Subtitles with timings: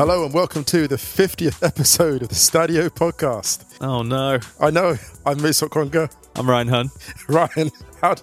[0.00, 3.76] Hello and welcome to the 50th episode of the Stadio podcast.
[3.82, 4.96] Oh no, I know,
[5.26, 6.10] I'm Musa Okwonga.
[6.36, 6.90] I'm Ryan Hunn.
[7.28, 7.70] Ryan,
[8.00, 8.14] how,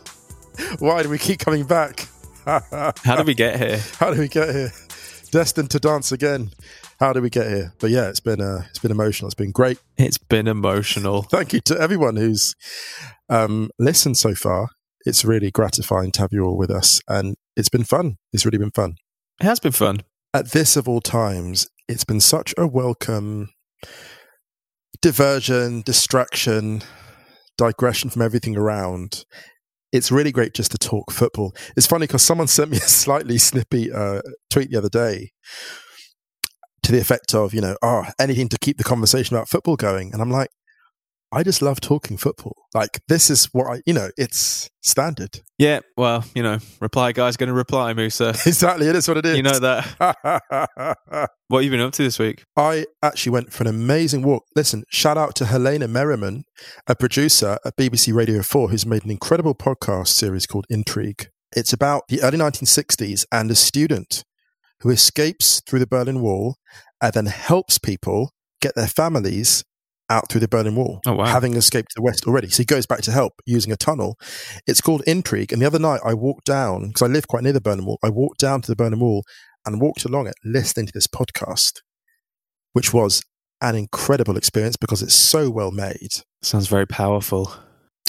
[0.80, 2.08] why do we keep coming back?
[2.48, 3.80] How did we get here?
[4.00, 4.72] How do we get here?
[5.30, 6.50] Destined to dance again.
[7.00, 7.76] How did we get here?
[7.78, 9.28] But yeah, it's been uh, it's been emotional.
[9.28, 9.78] It's been great.
[9.98, 11.22] It's been emotional.
[11.22, 12.56] Thank you to everyone who's
[13.30, 14.70] um, listened so far.
[15.06, 18.18] It's really gratifying to have you all with us, and it's been fun.
[18.34, 18.96] It's really been fun.
[19.40, 20.02] It has been fun.
[20.34, 23.50] At this of all times, it's been such a welcome
[25.02, 26.82] diversion, distraction,
[27.58, 29.26] digression from everything around.
[29.92, 31.56] It's really great just to talk football.
[31.76, 35.32] It's funny because someone sent me a slightly snippy uh, tweet the other day
[36.84, 40.12] to the effect of, you know, oh, anything to keep the conversation about football going.
[40.14, 40.50] And I'm like,
[41.32, 42.56] I just love talking football.
[42.74, 45.42] Like this is what I, you know, it's standard.
[45.58, 48.30] Yeah, well, you know, reply guy's going to reply, Musa.
[48.46, 49.36] Exactly, it is what it is.
[49.36, 50.98] You know that.
[51.48, 52.46] what have you been up to this week?
[52.56, 54.46] I actually went for an amazing walk.
[54.56, 56.46] Listen, shout out to Helena Merriman,
[56.88, 61.28] a producer at BBC Radio 4 who's made an incredible podcast series called Intrigue.
[61.56, 64.24] It's about the early 1960s and a student
[64.82, 66.56] who escapes through the Berlin Wall
[67.02, 68.32] and then helps people
[68.62, 69.64] get their families
[70.10, 71.26] out through the Berlin Wall, Oh, wow.
[71.26, 72.50] having escaped the West already.
[72.50, 74.18] So he goes back to help using a tunnel.
[74.66, 75.52] It's called Intrigue.
[75.52, 78.00] And the other night I walked down, because I live quite near the Berlin Wall,
[78.04, 79.24] I walked down to the Berlin Wall
[79.66, 81.82] and walked along it listening to this podcast,
[82.74, 83.22] which was
[83.62, 86.10] an incredible experience because it's so well made.
[86.42, 87.54] Sounds very powerful.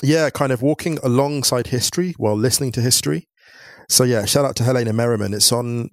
[0.03, 3.27] Yeah, kind of walking alongside history while listening to history.
[3.89, 5.35] So yeah, shout out to Helena Merriman.
[5.35, 5.89] It's on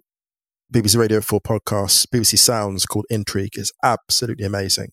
[0.71, 3.53] BBC Radio 4 podcast, BBC Sounds called Intrigue.
[3.53, 4.89] It's absolutely amazing.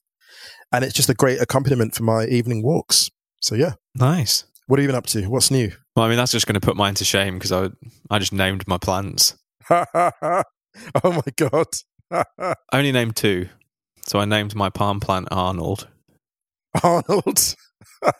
[0.73, 3.11] And it's just a great accompaniment for my evening walks.
[3.41, 3.75] So yeah.
[3.95, 4.45] Nice.
[4.67, 5.27] What are you been up to?
[5.27, 5.73] What's new?
[5.97, 7.69] Well, I mean, that's just going to put mine to shame because I,
[8.11, 9.37] I just named my plants.
[9.71, 10.43] oh
[11.05, 11.67] my god.
[12.11, 13.49] I only named two.
[14.07, 15.89] So I named my palm plant Arnold.
[16.83, 17.55] Arnold.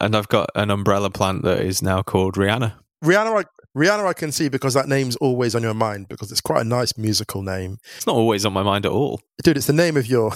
[0.00, 2.74] And I've got an umbrella plant that is now called Rihanna.
[3.02, 3.44] Rihanna I,
[3.78, 6.68] Rihanna I can see because that name's always on your mind because it's quite a
[6.68, 7.78] nice musical name.
[7.96, 9.20] It's not always on my mind at all.
[9.42, 10.32] Dude, it's the name of your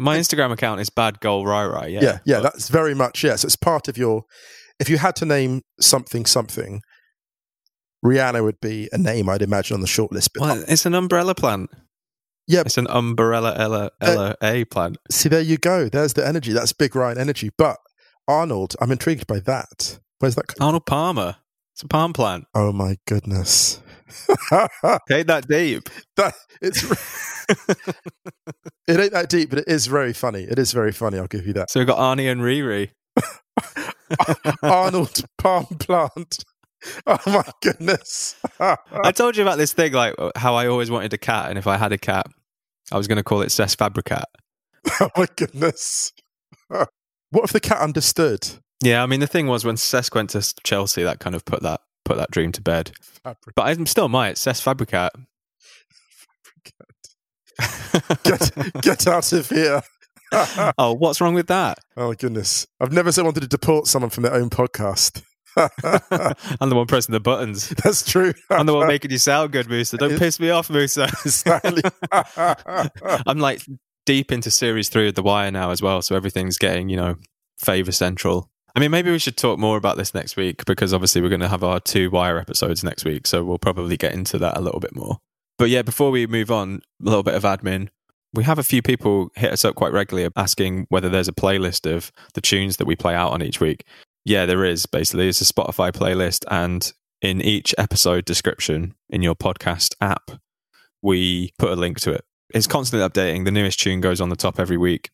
[0.00, 1.92] My Instagram account is Bad Goal Rai Rai.
[1.92, 2.00] Yeah.
[2.02, 3.44] Yeah, yeah, that's very much yes.
[3.44, 4.24] it's part of your
[4.78, 6.80] if you had to name something something,
[8.04, 10.30] Rihanna would be a name I'd imagine on the shortlist.
[10.34, 11.70] But well, it's an umbrella plant.
[12.46, 12.62] Yeah.
[12.66, 14.96] It's an umbrella Ella, Ella uh, A plant.
[15.10, 15.88] see there you go.
[15.88, 16.52] There's the energy.
[16.52, 17.50] That's big Ryan energy.
[17.56, 17.76] But
[18.26, 20.00] Arnold, I'm intrigued by that.
[20.18, 20.54] Where's that?
[20.60, 21.36] Arnold Palmer.
[21.72, 22.44] It's a palm plant.
[22.54, 23.80] Oh my goodness.
[25.10, 25.88] Ain't that deep?
[26.16, 26.82] that it's
[28.88, 30.42] it ain't that deep, but it is very funny.
[30.42, 31.18] It is very funny.
[31.18, 31.70] I'll give you that.
[31.70, 32.90] So we've got Arnie and Riri.
[34.62, 36.44] Arnold palm plant.
[37.06, 38.36] Oh my goodness.
[38.58, 41.66] I told you about this thing, like how I always wanted a cat, and if
[41.66, 42.26] I had a cat,
[42.92, 44.24] I was going to call it Cesc Fabricat.
[45.00, 46.12] oh my goodness.
[46.68, 48.48] what if the cat understood?
[48.82, 51.62] Yeah, I mean the thing was when Cesc went to Chelsea, that kind of put
[51.62, 52.92] that put that dream to bed.
[53.22, 53.54] Fabric.
[53.54, 55.10] But I still might Cesc Fabricat.
[58.22, 59.82] Get get out of here.
[60.78, 61.78] oh, what's wrong with that?
[61.96, 62.66] oh my goodness.
[62.80, 65.22] I've never so wanted to deport someone from their own podcast.
[65.56, 67.68] I'm the one pressing the buttons.
[67.70, 68.32] That's true.
[68.50, 69.96] I'm the one making you sound good, Musa.
[69.96, 71.04] Don't piss me off, Musa.
[71.24, 71.82] exactly.
[73.26, 73.62] I'm like
[74.06, 77.16] deep into series three of The Wire now as well, so everything's getting you know
[77.58, 78.49] favor central.
[78.74, 81.40] I mean, maybe we should talk more about this next week because obviously we're going
[81.40, 84.60] to have our two Wire episodes next week, so we'll probably get into that a
[84.60, 85.18] little bit more.
[85.58, 87.88] But yeah, before we move on, a little bit of admin.
[88.32, 91.90] We have a few people hit us up quite regularly asking whether there's a playlist
[91.92, 93.84] of the tunes that we play out on each week.
[94.24, 95.28] Yeah, there is basically.
[95.28, 100.30] It's a Spotify playlist, and in each episode description in your podcast app,
[101.02, 102.24] we put a link to it.
[102.54, 103.44] It's constantly updating.
[103.44, 105.10] The newest tune goes on the top every week.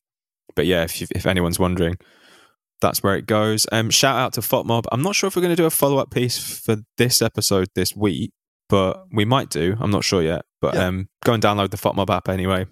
[0.54, 1.98] But yeah, if, you, if anyone's wondering,
[2.80, 3.66] that's where it goes.
[3.72, 4.84] Um, shout out to FotMob.
[4.92, 7.68] I'm not sure if we're going to do a follow up piece for this episode
[7.74, 8.32] this week,
[8.68, 9.76] but we might do.
[9.80, 10.42] I'm not sure yet.
[10.60, 10.86] But Yeah.
[10.86, 12.66] um, go and download the FotMob app anyway.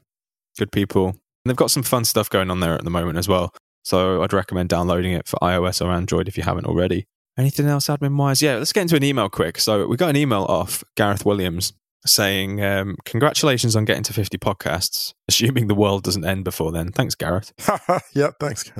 [0.58, 1.08] Good people.
[1.08, 1.16] And
[1.46, 3.52] they've got some fun stuff going on there at the moment as well.
[3.82, 7.06] So I'd recommend downloading it for iOS or Android if you haven't already.
[7.36, 8.40] Anything else admin wise?
[8.40, 9.58] Yeah, let's get into an email quick.
[9.58, 11.72] So we got an email off Gareth Williams
[12.06, 16.92] saying, um, Congratulations on getting to 50 podcasts, assuming the world doesn't end before then.
[16.92, 17.52] Thanks, Gareth.
[18.14, 18.70] yep, thanks.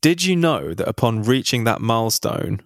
[0.00, 2.62] Did you know that upon reaching that milestone,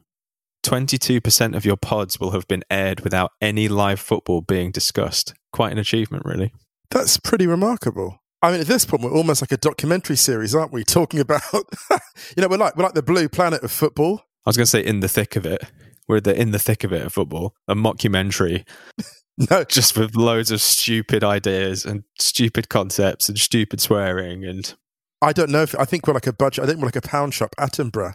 [0.64, 5.34] 22% of your pods will have been aired without any live football being discussed?
[5.52, 6.52] Quite an achievement, really.
[6.90, 8.22] That's pretty remarkable.
[8.40, 10.84] I mean, at this point, we're almost like a documentary series, aren't we?
[10.98, 14.22] Talking about, you know, we're like we're like the blue planet of football.
[14.46, 15.62] I was going to say in the thick of it.
[16.06, 18.66] We're the in the thick of it of football, a mockumentary.
[19.52, 24.74] No, just with loads of stupid ideas and stupid concepts and stupid swearing and
[25.20, 26.64] I don't know if I think we're like a budget.
[26.64, 28.14] I think we're like a pound shop, Attenborough.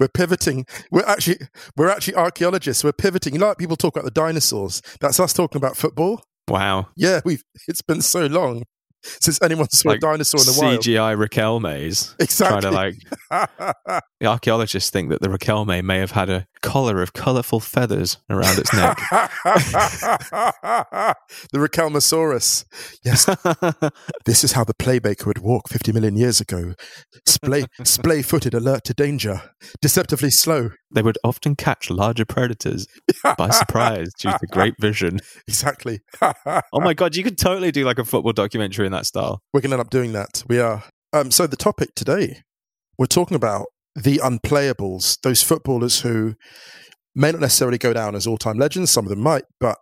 [0.00, 0.64] We're pivoting.
[0.90, 1.38] We're actually
[1.76, 2.82] we're actually archaeologists.
[2.82, 3.34] We're pivoting.
[3.34, 4.80] You know, like people talk about the dinosaurs.
[5.00, 6.22] That's us talking about football.
[6.48, 6.88] Wow.
[6.96, 7.42] Yeah, we've.
[7.66, 8.62] It's been so long
[9.02, 10.80] since anyone saw Like a dinosaur in the wild.
[10.80, 12.14] CGI Riquelmes.
[12.18, 12.60] Exactly.
[12.60, 17.12] Trying to like the archaeologists think that the Riquelme may have had a collar of
[17.12, 18.96] colourful feathers around its neck.
[21.52, 22.64] the Raquelmosaurus.
[23.04, 23.24] Yes,
[24.24, 26.74] this is how the playmaker would walk 50 million years ago.
[27.26, 29.42] Splay, splay-footed, alert to danger,
[29.80, 30.70] deceptively slow.
[30.90, 32.86] they would often catch larger predators
[33.36, 35.20] by surprise due to great vision.
[35.46, 36.00] Exactly.
[36.22, 39.40] Oh my god, you could totally do like a football documentary in that style.
[39.52, 40.44] We're going to end up doing that.
[40.48, 40.84] We are.
[41.12, 42.42] Um, so the topic today,
[42.98, 43.66] we're talking about
[43.98, 46.34] the unplayables, those footballers who
[47.14, 48.90] may not necessarily go down as all-time legends.
[48.90, 49.76] Some of them might, but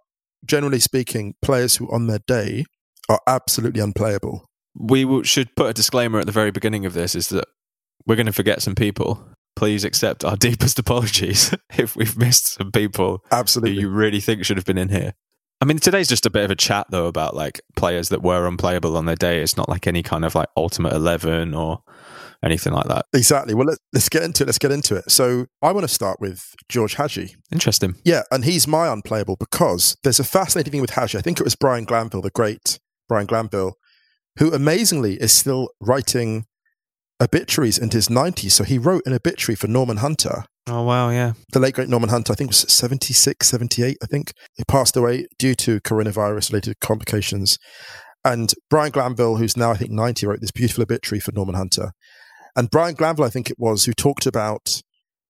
[0.45, 2.65] generally speaking, players who on their day
[3.09, 4.47] are absolutely unplayable.
[4.79, 7.47] We will, should put a disclaimer at the very beginning of this is that
[8.07, 9.27] we're going to forget some people.
[9.55, 13.81] Please accept our deepest apologies if we've missed some people who Absolutely.
[13.81, 15.15] you really think should have been in here.
[15.61, 18.47] I mean, today's just a bit of a chat though about like players that were
[18.47, 19.41] unplayable on their day.
[19.41, 21.83] It's not like any kind of like ultimate eleven or
[22.45, 23.07] anything like that.
[23.13, 23.55] Exactly.
[23.55, 24.47] Well, let, let's get into it.
[24.47, 25.11] Let's get into it.
[25.11, 27.35] So I want to start with George Hagi.
[27.53, 27.97] Interesting.
[28.05, 31.19] Yeah, and he's my unplayable because there's a fascinating thing with Hagi.
[31.19, 32.79] I think it was Brian Glanville, the great
[33.09, 33.75] Brian Glanville,
[34.39, 36.45] who amazingly is still writing
[37.23, 38.53] obituaries into his 90s.
[38.53, 41.35] So he wrote an obituary for Norman Hunter, Oh wow, yeah.
[41.53, 44.33] the late great Norman Hunter, I think was 76, 78, I think.
[44.57, 47.57] He passed away due to coronavirus related complications.
[48.25, 51.93] And Brian Glanville, who's now I think 90, wrote this beautiful obituary for Norman Hunter.
[52.57, 54.83] And Brian Glanville, I think it was, who talked about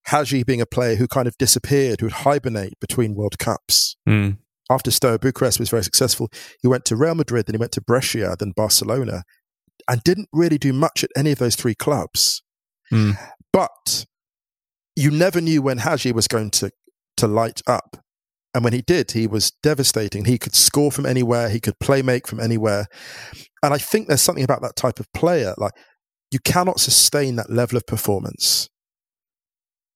[0.06, 3.96] Hagi being a player who kind of disappeared, who would hibernate between World Cups.
[4.08, 4.38] Mm.
[4.70, 6.28] After Steaua Bucharest was very successful,
[6.60, 9.24] he went to Real Madrid, then he went to Brescia, then Barcelona,
[9.88, 12.42] and didn't really do much at any of those three clubs.
[12.92, 13.16] Mm.
[13.52, 14.06] But
[14.94, 16.70] you never knew when Hagi was going to,
[17.16, 17.96] to light up.
[18.54, 20.24] And when he did, he was devastating.
[20.24, 22.86] He could score from anywhere, he could play make from anywhere.
[23.62, 25.54] And I think there's something about that type of player.
[25.58, 25.72] Like,
[26.36, 28.68] you cannot sustain that level of performance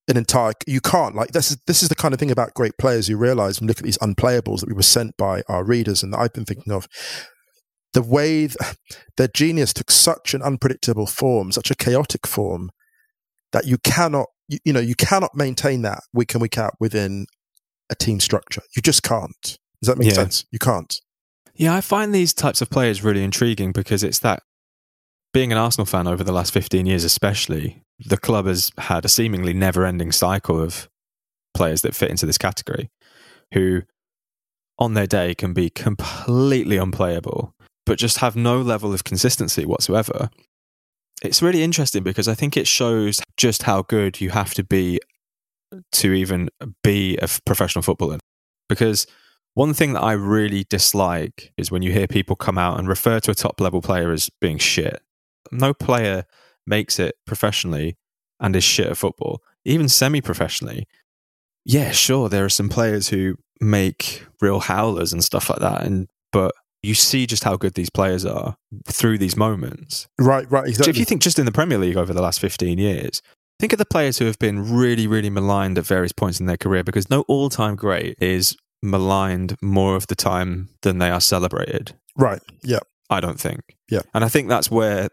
[0.08, 2.72] an entire you can't like this is this is the kind of thing about great
[2.78, 5.62] players you realize when you look at these unplayables that we were sent by our
[5.62, 6.88] readers and that I've been thinking of.
[7.92, 8.56] The way th-
[9.18, 12.70] their genius took such an unpredictable form such a chaotic form
[13.52, 17.26] that you cannot you, you know you cannot maintain that week in week out within
[17.90, 18.62] a team structure.
[18.74, 19.58] You just can't.
[19.82, 20.14] Does that make Yeah.
[20.14, 20.46] sense?
[20.50, 20.92] You can't.
[21.54, 24.42] Yeah, I find these types of players really intriguing because it's that
[25.32, 29.08] being an Arsenal fan over the last 15 years, especially, the club has had a
[29.08, 30.88] seemingly never ending cycle of
[31.54, 32.90] players that fit into this category
[33.54, 33.82] who,
[34.78, 37.54] on their day, can be completely unplayable,
[37.86, 40.30] but just have no level of consistency whatsoever.
[41.22, 45.00] It's really interesting because I think it shows just how good you have to be
[45.92, 46.48] to even
[46.82, 48.18] be a professional footballer.
[48.68, 49.06] Because
[49.54, 53.20] one thing that I really dislike is when you hear people come out and refer
[53.20, 55.02] to a top level player as being shit.
[55.52, 56.24] No player
[56.66, 57.96] makes it professionally
[58.38, 60.86] and is shit at football, even semi professionally.
[61.64, 66.08] Yeah, sure, there are some players who make real howlers and stuff like that, and
[66.32, 68.56] but you see just how good these players are
[68.86, 70.08] through these moments.
[70.18, 72.78] right right exactly if you think just in the Premier League over the last 15
[72.78, 73.20] years,
[73.58, 76.56] think of the players who have been really, really maligned at various points in their
[76.56, 81.20] career because no all time great is maligned more of the time than they are
[81.20, 81.94] celebrated.
[82.16, 82.78] right yeah
[83.10, 83.76] I don't think.
[83.90, 84.02] Yeah.
[84.14, 85.08] And I think that's where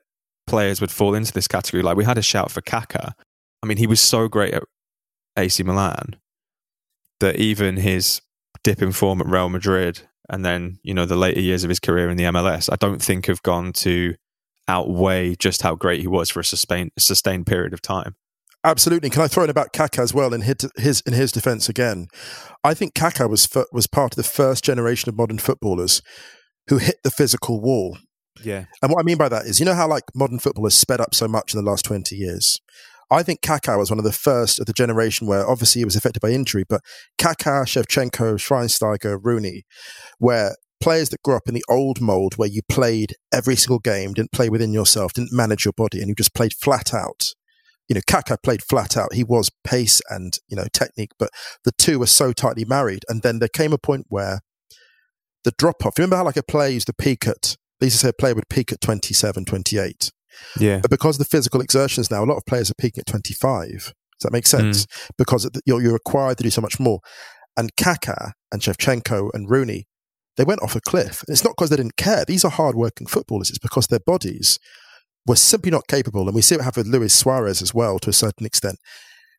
[0.48, 1.84] players would fall into this category.
[1.84, 3.16] Like we had a shout for Kaka.
[3.62, 4.64] I mean, he was so great at
[5.38, 6.16] AC Milan
[7.20, 8.22] that even his
[8.64, 11.80] dip in form at Real Madrid and then, you know, the later years of his
[11.80, 14.16] career in the MLS, I don't think have gone to
[14.68, 18.16] outweigh just how great he was for a sustained, sustained period of time.
[18.64, 19.10] Absolutely.
[19.10, 22.08] Can I throw in about Kaká as well in his, in his defence again?
[22.64, 26.02] I think Kaká was was part of the first generation of modern footballers
[26.68, 27.98] who hit the physical wall.
[28.44, 28.66] Yeah.
[28.82, 31.02] And what I mean by that is, you know how like modern football has sped
[31.02, 32.62] up so much in the last twenty years.
[33.10, 35.96] I think Kaká was one of the first of the generation where obviously he was
[35.96, 36.82] affected by injury, but
[37.18, 39.64] Kaká, Shevchenko, Schweinsteiger, Rooney,
[40.18, 44.14] where players that grew up in the old mold where you played every single game,
[44.14, 47.34] didn't play within yourself, didn't manage your body, and you just played flat out
[47.88, 49.14] you know, Kaká played flat out.
[49.14, 51.30] He was pace and, you know, technique, but
[51.64, 53.04] the two were so tightly married.
[53.08, 54.42] And then there came a point where
[55.44, 58.06] the drop off, remember how like a player used to peak at, they used to
[58.06, 60.12] say a player would peak at 27, 28.
[60.60, 60.80] Yeah.
[60.82, 63.70] But because of the physical exertions now, a lot of players are peaking at 25.
[63.70, 64.58] Does that make hmm.
[64.58, 64.88] sense?
[65.18, 67.00] Because you're, you're required to do so much more.
[67.56, 69.88] And Kaká and Shevchenko and Rooney,
[70.38, 71.24] they went off a cliff.
[71.28, 72.24] And it's not because they didn't care.
[72.26, 73.50] These are hard-working footballers.
[73.50, 74.60] It's because their bodies
[75.26, 76.28] were simply not capable.
[76.28, 78.78] And we see what happened with Luis Suarez as well, to a certain extent.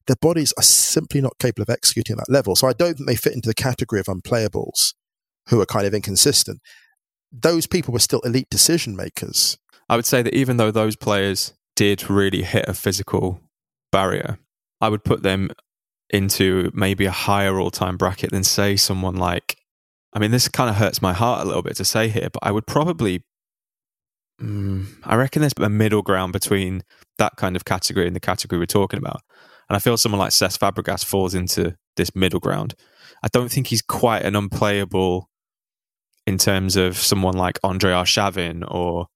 [0.07, 2.57] Their bodies are simply not capable of executing at that level.
[2.57, 4.95] So I don't think they fit into the category of unplayables
[5.49, 6.61] who are kind of inconsistent.
[7.31, 9.59] Those people were still elite decision makers.
[9.89, 13.41] I would say that even though those players did really hit a physical
[13.93, 14.39] barrier,
[14.81, 15.51] I would put them
[16.11, 19.57] into maybe a higher all time bracket than, say, someone like.
[20.13, 22.43] I mean, this kind of hurts my heart a little bit to say here, but
[22.43, 23.25] I would probably.
[24.41, 26.83] Mm, I reckon there's a middle ground between
[27.19, 29.21] that kind of category and the category we're talking about.
[29.69, 32.75] And I feel someone like Cesc Fabregas falls into this middle ground.
[33.23, 35.28] I don't think he's quite an unplayable
[36.29, 39.07] in terms of someone like Andre Arshavin or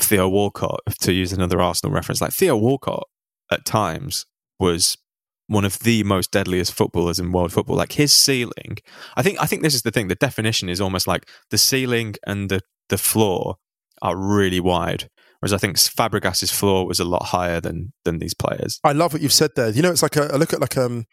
[0.00, 2.20] Theo Walcott, to use another Arsenal reference.
[2.20, 3.06] Like Theo Walcott
[3.52, 4.26] at times
[4.58, 4.98] was
[5.46, 7.76] one of the most deadliest footballers in world football.
[7.76, 8.78] Like his ceiling,
[9.16, 10.08] I think I think this is the thing.
[10.08, 13.58] The definition is almost like the ceiling and the the floor
[14.02, 15.08] are really wide.
[15.38, 18.80] Whereas I think Fabregas's floor was a lot higher than than these players.
[18.82, 19.68] I love what you've said there.
[19.68, 21.04] You know, it's like a, look at like um,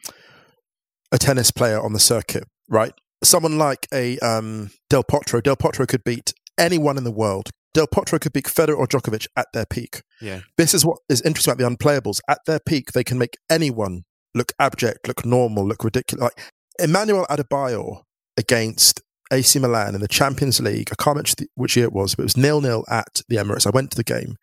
[1.11, 2.93] a tennis player on the circuit, right?
[3.23, 5.41] Someone like a um, Del Potro.
[5.41, 7.49] Del Potro could beat anyone in the world.
[7.73, 10.01] Del Potro could beat Federer or Djokovic at their peak.
[10.21, 10.41] Yeah.
[10.57, 12.19] This is what is interesting about the unplayables.
[12.27, 16.23] At their peak, they can make anyone look abject, look normal, look ridiculous.
[16.23, 18.03] Like Emmanuel Adebayor
[18.37, 20.89] against AC Milan in the Champions League.
[20.91, 23.67] I can't remember which year it was, but it was nil nil at the Emirates.
[23.67, 24.37] I went to the game,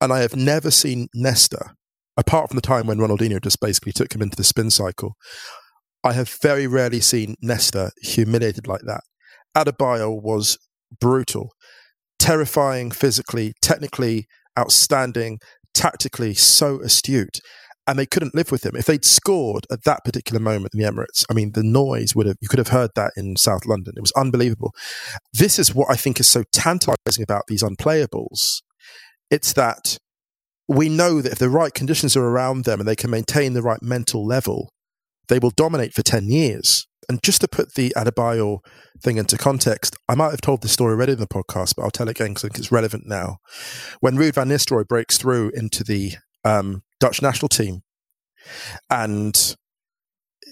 [0.00, 1.74] and I have never seen Nesta,
[2.16, 5.14] apart from the time when Ronaldinho just basically took him into the spin cycle.
[6.08, 9.02] I have very rarely seen Nesta humiliated like that.
[9.54, 10.56] Adebayor was
[10.98, 11.52] brutal,
[12.18, 14.26] terrifying physically, technically
[14.58, 15.38] outstanding,
[15.74, 17.40] tactically so astute
[17.86, 18.74] and they couldn't live with him.
[18.74, 22.26] If they'd scored at that particular moment in the Emirates, I mean, the noise would
[22.26, 23.92] have, you could have heard that in South London.
[23.94, 24.72] It was unbelievable.
[25.34, 28.62] This is what I think is so tantalizing about these unplayables.
[29.30, 29.98] It's that
[30.68, 33.62] we know that if the right conditions are around them and they can maintain the
[33.62, 34.70] right mental level,
[35.28, 36.86] they will dominate for 10 years.
[37.08, 38.58] And just to put the Adebayor
[39.02, 41.90] thing into context, I might have told this story already in the podcast, but I'll
[41.90, 43.38] tell it again because I think it's relevant now.
[44.00, 46.12] When Ruud van Nistelrooy breaks through into the
[46.44, 47.82] um, Dutch national team.
[48.90, 49.56] And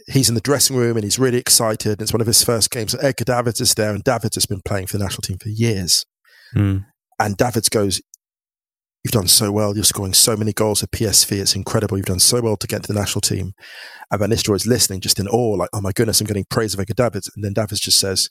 [0.09, 1.93] he's in the dressing room and he's really excited.
[1.93, 2.93] And it's one of his first games.
[2.93, 5.49] So Edgar Davids is there, and Davids has been playing for the national team for
[5.49, 6.05] years.
[6.55, 6.85] Mm.
[7.19, 8.01] And Davids goes,
[9.07, 9.73] You've done so well.
[9.73, 11.31] You're scoring so many goals at PSV.
[11.39, 11.97] It's incredible.
[11.97, 13.53] You've done so well to get to the national team.
[14.11, 16.75] And Van Nistelrooy is listening just in awe, like, oh my goodness, I'm getting praise
[16.75, 17.31] of Edgar Davids.
[17.37, 18.31] And then Davids just says,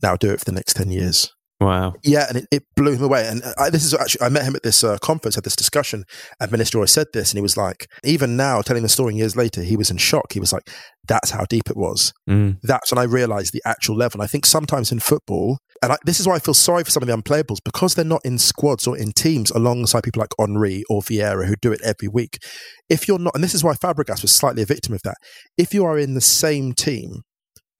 [0.00, 1.34] now do it for the next 10 years.
[1.58, 1.94] Wow.
[2.04, 3.26] Yeah, and it, it blew him away.
[3.26, 6.04] And I, this is actually, I met him at this uh, conference, had this discussion,
[6.38, 9.36] and Minister always said this, and he was like, even now, telling the story years
[9.36, 10.34] later, he was in shock.
[10.34, 10.68] He was like,
[11.08, 12.12] that's how deep it was.
[12.28, 12.58] Mm.
[12.62, 14.20] That's when I realized the actual level.
[14.20, 16.90] And I think sometimes in football, and I, this is why I feel sorry for
[16.90, 20.34] some of the unplayables, because they're not in squads or in teams alongside people like
[20.38, 22.38] Henry or Vieira who do it every week.
[22.90, 25.16] If you're not, and this is why Fabregas was slightly a victim of that,
[25.56, 27.22] if you are in the same team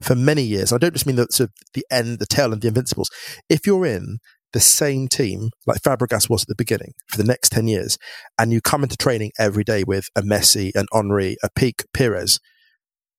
[0.01, 0.71] for many years.
[0.71, 3.09] I don't just mean the, sort of the end, the tail end, the Invincibles.
[3.49, 4.19] If you're in
[4.53, 7.97] the same team like Fabregas was at the beginning for the next 10 years,
[8.37, 12.39] and you come into training every day with a Messi, an Henry, a Peak Pires,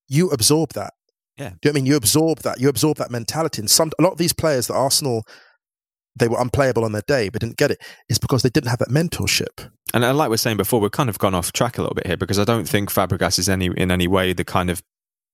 [0.08, 0.94] you absorb that.
[1.37, 1.50] Yeah.
[1.50, 1.87] Do you know I mean?
[1.87, 2.61] You absorb that.
[2.61, 3.62] You absorb that mentality.
[3.62, 5.23] And some, a lot of these players that Arsenal,
[6.16, 7.78] they were unplayable on their day, but didn't get it.
[8.08, 9.70] is because they didn't have that mentorship.
[9.94, 12.06] And like we are saying before, we've kind of gone off track a little bit
[12.06, 14.82] here because I don't think Fabregas is any in any way the kind of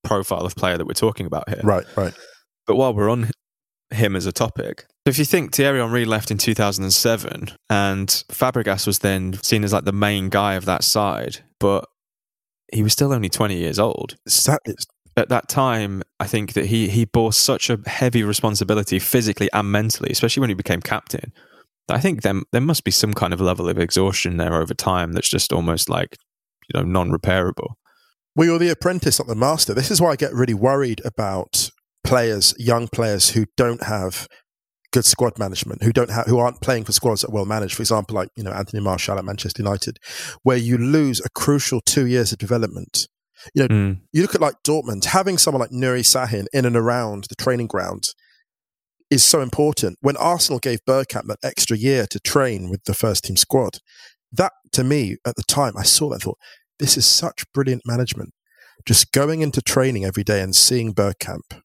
[0.04, 1.60] profile of player that we're talking about here.
[1.64, 2.14] Right, right.
[2.66, 3.30] But while we're on
[3.90, 8.86] him as a topic, So if you think Thierry Henry left in 2007 and Fabregas
[8.86, 11.84] was then seen as like the main guy of that side, but
[12.72, 14.16] he was still only 20 years old.
[14.46, 18.98] That is- At that time, I think that he, he bore such a heavy responsibility
[18.98, 21.32] physically and mentally, especially when he became captain.
[21.88, 25.12] I think there, there must be some kind of level of exhaustion there over time
[25.12, 26.16] that's just almost like,
[26.72, 27.74] you know, non repairable.
[28.36, 29.74] Well, you're the apprentice, not the master.
[29.74, 31.70] This is why I get really worried about
[32.02, 34.26] players, young players who don't have
[34.92, 37.74] good squad management, who don't have, who aren't playing for squads that are well managed.
[37.74, 39.98] For example, like you know Anthony Martial at Manchester United,
[40.42, 43.08] where you lose a crucial two years of development.
[43.54, 44.00] You know, Mm.
[44.12, 47.66] you look at like Dortmund, having someone like Nuri Sahin in and around the training
[47.66, 48.08] ground
[49.10, 49.98] is so important.
[50.00, 53.78] When Arsenal gave Bergkamp that extra year to train with the first team squad,
[54.32, 56.38] that to me at the time, I saw that thought,
[56.78, 58.30] this is such brilliant management.
[58.86, 61.60] Just going into training every day and seeing Bergkamp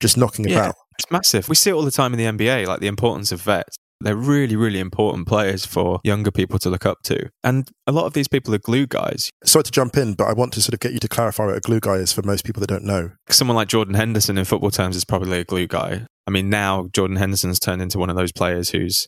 [0.00, 0.60] just knocking Yeah.
[0.60, 0.74] about.
[0.98, 1.48] It's massive.
[1.48, 3.76] We see it all the time in the NBA, like the importance of vets.
[4.02, 7.28] They're really, really important players for younger people to look up to.
[7.44, 9.30] And a lot of these people are glue guys.
[9.44, 11.56] Sorry to jump in, but I want to sort of get you to clarify what
[11.56, 13.10] a glue guy is for most people that don't know.
[13.28, 16.06] Someone like Jordan Henderson in football terms is probably a glue guy.
[16.26, 19.06] I mean, now Jordan Henderson's turned into one of those players who's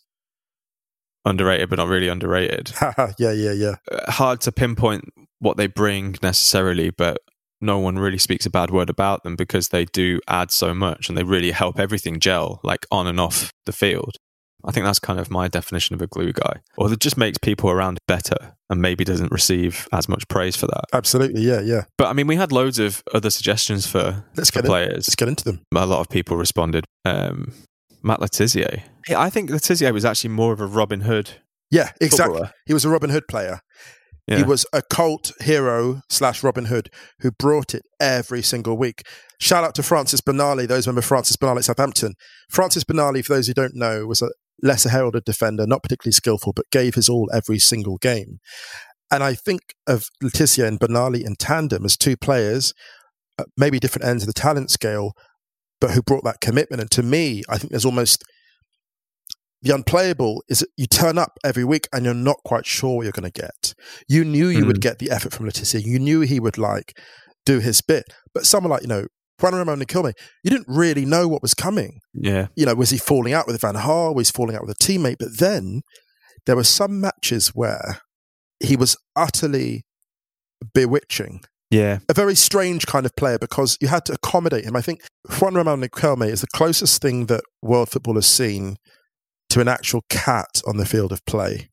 [1.24, 2.72] underrated, but not really underrated.
[3.18, 3.74] yeah, yeah, yeah.
[3.90, 5.04] Uh, hard to pinpoint
[5.38, 7.18] what they bring necessarily, but
[7.60, 11.08] no one really speaks a bad word about them because they do add so much
[11.08, 14.16] and they really help everything gel, like on and off the field.
[14.64, 17.36] I think that's kind of my definition of a glue guy, or that just makes
[17.38, 20.84] people around better and maybe doesn't receive as much praise for that.
[20.92, 21.84] Absolutely, yeah, yeah.
[21.98, 24.90] But I mean, we had loads of other suggestions for, let's for get players.
[24.90, 25.62] In, let's get into them.
[25.74, 26.84] A lot of people responded.
[27.04, 27.52] Um,
[28.02, 28.82] Matt Le Tissier.
[29.08, 31.30] I think Le Tissier was actually more of a Robin Hood.
[31.70, 32.34] Yeah, exactly.
[32.34, 32.52] Footballer.
[32.66, 33.60] He was a Robin Hood player.
[34.28, 34.36] Yeah.
[34.38, 36.90] He was a cult hero slash Robin Hood
[37.20, 39.02] who brought it every single week.
[39.40, 40.68] Shout out to Francis Benali.
[40.68, 42.14] Those remember Francis Benali at Southampton.
[42.48, 44.30] Francis Benali, for those who don't know, was a
[44.62, 48.38] lesser heralded defender, not particularly skillful, but gave his all every single game.
[49.10, 52.72] And I think of Le Tissier and Benali in tandem as two players,
[53.38, 55.12] uh, maybe different ends of the talent scale,
[55.82, 56.80] but who brought that commitment.
[56.80, 58.22] And to me, I think there's almost
[59.62, 63.02] the unplayable is that you turn up every week and you're not quite sure what
[63.02, 63.74] you're going to get.
[64.08, 64.68] You knew you mm.
[64.68, 65.84] would get the effort from Le Tissier.
[65.84, 66.96] You knew he would like
[67.44, 68.04] do his bit.
[68.32, 69.06] But someone like, you know,
[69.40, 70.12] Juan Ramon Riquelme,
[70.44, 71.98] you didn't really know what was coming.
[72.14, 72.46] Yeah.
[72.54, 74.14] You know, was he falling out with Van Gaal?
[74.14, 75.16] Was he falling out with a teammate?
[75.18, 75.82] But then
[76.46, 78.02] there were some matches where
[78.60, 79.82] he was utterly
[80.72, 81.40] bewitching.
[81.72, 82.00] Yeah.
[82.10, 84.76] A very strange kind of player because you had to accommodate him.
[84.76, 85.00] I think
[85.40, 88.76] Juan Ramon Riquelme is the closest thing that world football has seen
[89.48, 91.70] to an actual cat on the field of play.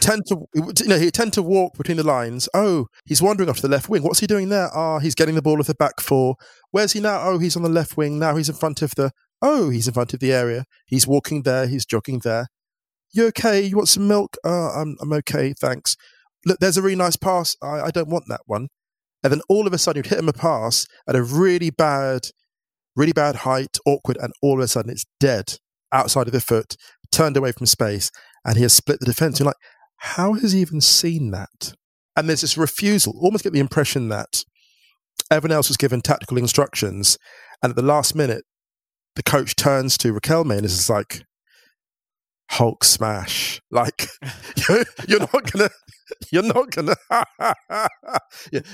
[0.00, 2.48] Tend to, you know, he tend to walk between the lines.
[2.52, 4.02] Oh, he's wandering off to the left wing.
[4.02, 4.70] What's he doing there?
[4.74, 6.34] Ah, oh, he's getting the ball with the back four.
[6.72, 7.20] Where's he now?
[7.22, 8.18] Oh, he's on the left wing.
[8.18, 9.12] Now he's in front of the.
[9.40, 10.64] Oh, he's in front of the area.
[10.86, 11.68] He's walking there.
[11.68, 12.48] He's jogging there.
[13.12, 13.60] You okay?
[13.62, 14.36] You want some milk?
[14.42, 15.96] Oh, I'm I'm okay, thanks.
[16.44, 17.54] Look, there's a really nice pass.
[17.62, 18.68] I, I don't want that one.
[19.22, 22.28] And then all of a sudden, you'd hit him a pass at a really bad,
[22.94, 25.54] really bad height, awkward, and all of a sudden it's dead
[25.92, 26.76] outside of the foot,
[27.10, 28.10] turned away from space,
[28.44, 29.38] and he has split the defense.
[29.38, 29.56] You're like,
[29.96, 31.72] how has he even seen that?
[32.16, 33.18] And there's this refusal.
[33.20, 34.44] Almost get the impression that
[35.30, 37.18] everyone else was given tactical instructions,
[37.62, 38.44] and at the last minute,
[39.16, 41.24] the coach turns to Riquelme and is like,
[42.50, 43.60] Hulk smash.
[43.70, 44.08] Like
[44.68, 45.70] you're, you're not gonna,
[46.32, 46.96] you're not gonna,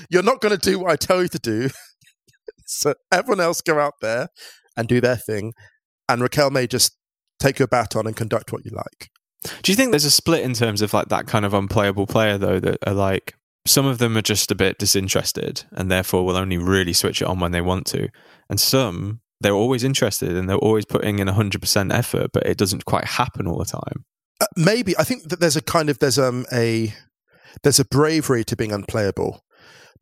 [0.09, 1.69] you're not gonna do what I tell you to do.
[2.65, 4.29] so everyone else go out there
[4.77, 5.53] and do their thing,
[6.09, 6.97] and Riquelme just
[7.39, 9.09] take your bat on and conduct what you like.
[9.61, 12.37] Do you think there's a split in terms of like that kind of unplayable player
[12.37, 13.35] though that are like
[13.67, 17.27] some of them are just a bit disinterested and therefore will only really switch it
[17.27, 18.09] on when they want to,
[18.49, 22.85] and some they're always interested and they're always putting in 100% effort, but it doesn't
[22.85, 24.05] quite happen all the time.
[24.41, 26.93] Uh, maybe I think that there's a kind of there's um a
[27.63, 29.45] there's a bravery to being unplayable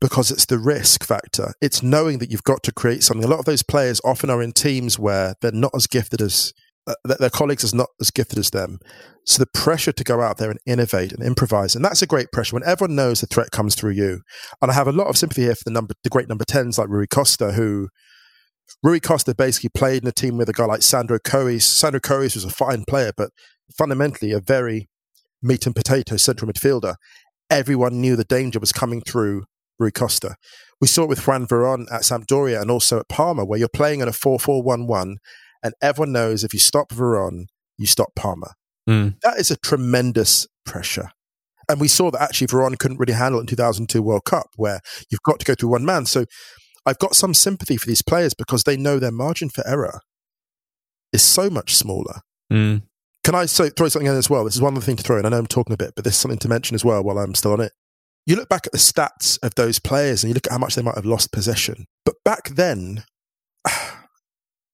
[0.00, 1.54] because it's the risk factor.
[1.60, 3.24] It's knowing that you've got to create something.
[3.24, 6.52] A lot of those players often are in teams where they're not as gifted as
[6.86, 8.78] uh, their colleagues are not as gifted as them.
[9.24, 12.30] So the pressure to go out there and innovate and improvise, and that's a great
[12.32, 14.20] pressure when everyone knows the threat comes through you.
[14.60, 16.76] And I have a lot of sympathy here for the number, the great number tens
[16.76, 17.88] like Rui Costa, who
[18.82, 21.62] Rui Costa basically played in a team with a guy like Sandro Cois.
[21.62, 23.30] Sandro Cois was a fine player, but
[23.76, 24.88] fundamentally a very
[25.42, 26.96] meat and potato central midfielder.
[27.50, 29.44] Everyone knew the danger was coming through
[29.78, 30.36] Rui Costa.
[30.80, 34.00] We saw it with Juan Veron at Sampdoria and also at Parma, where you're playing
[34.00, 35.16] in a 4 4 1 1,
[35.62, 37.46] and everyone knows if you stop Veron,
[37.78, 38.52] you stop Parma.
[38.88, 39.20] Mm.
[39.22, 41.10] That is a tremendous pressure.
[41.68, 44.80] And we saw that actually Veron couldn't really handle it in 2002 World Cup, where
[45.10, 46.06] you've got to go through one man.
[46.06, 46.26] So
[46.86, 50.00] I've got some sympathy for these players because they know their margin for error
[51.12, 52.20] is so much smaller.
[52.52, 52.82] Mm.
[53.22, 54.44] Can I so, throw something in as well?
[54.44, 55.24] This is one other thing to throw in.
[55.24, 57.34] I know I'm talking a bit, but there's something to mention as well while I'm
[57.34, 57.72] still on it.
[58.26, 60.74] You look back at the stats of those players and you look at how much
[60.74, 61.86] they might have lost possession.
[62.04, 63.04] But back then,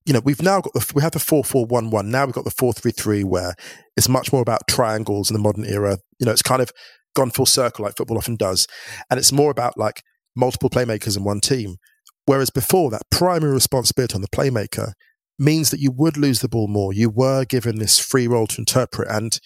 [0.07, 2.11] you know, we've now got the, we have the 4 4 1 1.
[2.11, 3.55] Now we've got the 4 3 3 where
[3.97, 5.99] it's much more about triangles in the modern era.
[6.19, 6.73] You know, it's kind of
[7.15, 8.67] gone full circle like football often does.
[9.11, 10.03] And it's more about like
[10.35, 11.77] multiple playmakers in one team.
[12.27, 14.93] Whereas before, that primary responsibility on the playmaker
[15.39, 16.93] means that you would lose the ball more.
[16.93, 19.09] You were given this free role to interpret.
[19.11, 19.41] And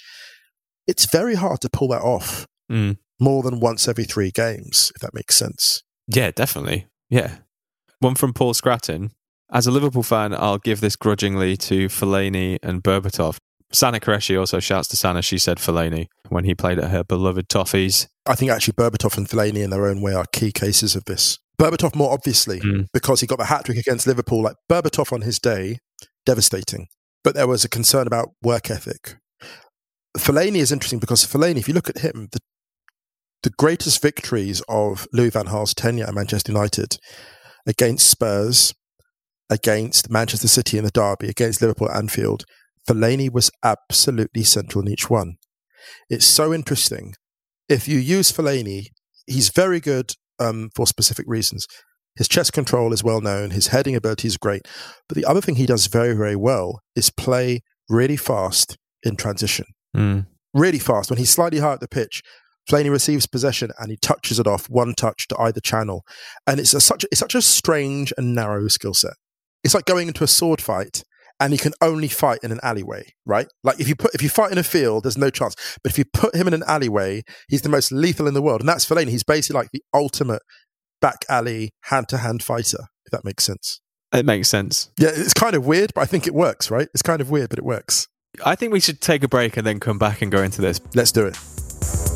[0.87, 2.99] it's very hard to pull that off mm.
[3.21, 5.83] more than once every three games, if that makes sense.
[6.09, 6.87] Yeah, definitely.
[7.09, 7.37] Yeah.
[8.01, 9.13] One from Paul Scratton.
[9.53, 13.37] As a Liverpool fan, I'll give this grudgingly to Fellaini and Berbatov.
[13.73, 17.49] Sana Qureshi also shouts to Sana, she said Fellaini when he played at her beloved
[17.49, 18.09] Toffees.
[18.27, 21.39] I think actually Berbatov and Fellaini in their own way are key cases of this.
[21.59, 22.87] Berbatov more obviously mm.
[22.93, 24.43] because he got the hat trick against Liverpool.
[24.43, 25.79] Like Berbatov on his day,
[26.27, 26.89] devastating.
[27.23, 29.17] But there was a concern about work ethic.
[30.17, 32.41] Fellaini is interesting because Fellaini, if you look at him, the
[33.43, 36.97] the greatest victories of Louis van Gaal's tenure at Manchester United
[37.67, 38.73] against Spurs,
[39.51, 42.45] against Manchester City in the derby, against Liverpool at Anfield,
[42.89, 45.37] Fellaini was absolutely central in each one.
[46.09, 47.15] It's so interesting.
[47.69, 48.87] If you use Fellaini,
[49.27, 50.15] he's very good
[50.45, 51.67] um, for specific reasons.
[52.17, 53.51] His chest control is well known.
[53.51, 54.63] His heading ability is great.
[55.09, 59.67] But the other thing he does very, very well is play really fast in transition.
[59.97, 60.27] Mm.
[60.53, 61.11] Really fast.
[61.11, 62.23] When he's slightly high at the pitch,
[62.71, 66.05] Fellaini receives possession and he touches it off one touch to either channel.
[66.47, 69.15] And it's a, such, it's such a strange and narrow skill set.
[69.65, 71.03] It's like going into a sword fight
[71.41, 73.47] and he can only fight in an alleyway, right?
[73.63, 75.55] Like if you put if you fight in a field, there's no chance.
[75.83, 78.61] But if you put him in an alleyway, he's the most lethal in the world,
[78.61, 79.09] and that's Fellaini.
[79.09, 80.43] He's basically like the ultimate
[81.01, 82.87] back alley hand to hand fighter.
[83.07, 83.81] If that makes sense.
[84.13, 84.91] It makes sense.
[84.99, 86.89] Yeah, it's kind of weird, but I think it works, right?
[86.95, 88.07] It's kind of weird, but it works.
[88.45, 90.81] I think we should take a break and then come back and go into this.
[90.95, 92.14] Let's do it.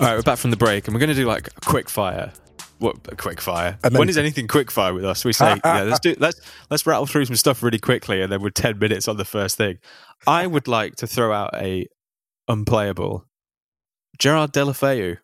[0.00, 1.88] All right, we're back from the break, and we're going to do like a quick
[1.88, 2.32] fire.
[2.78, 3.78] What a quick fire?
[3.92, 5.24] When is anything quick fire with us?
[5.24, 8.42] We say, yeah, let's do let's let's rattle through some stuff really quickly, and then
[8.42, 9.78] we're ten minutes on the first thing.
[10.26, 11.86] I would like to throw out a
[12.48, 13.26] unplayable
[14.18, 15.18] Gerard Deulofeu.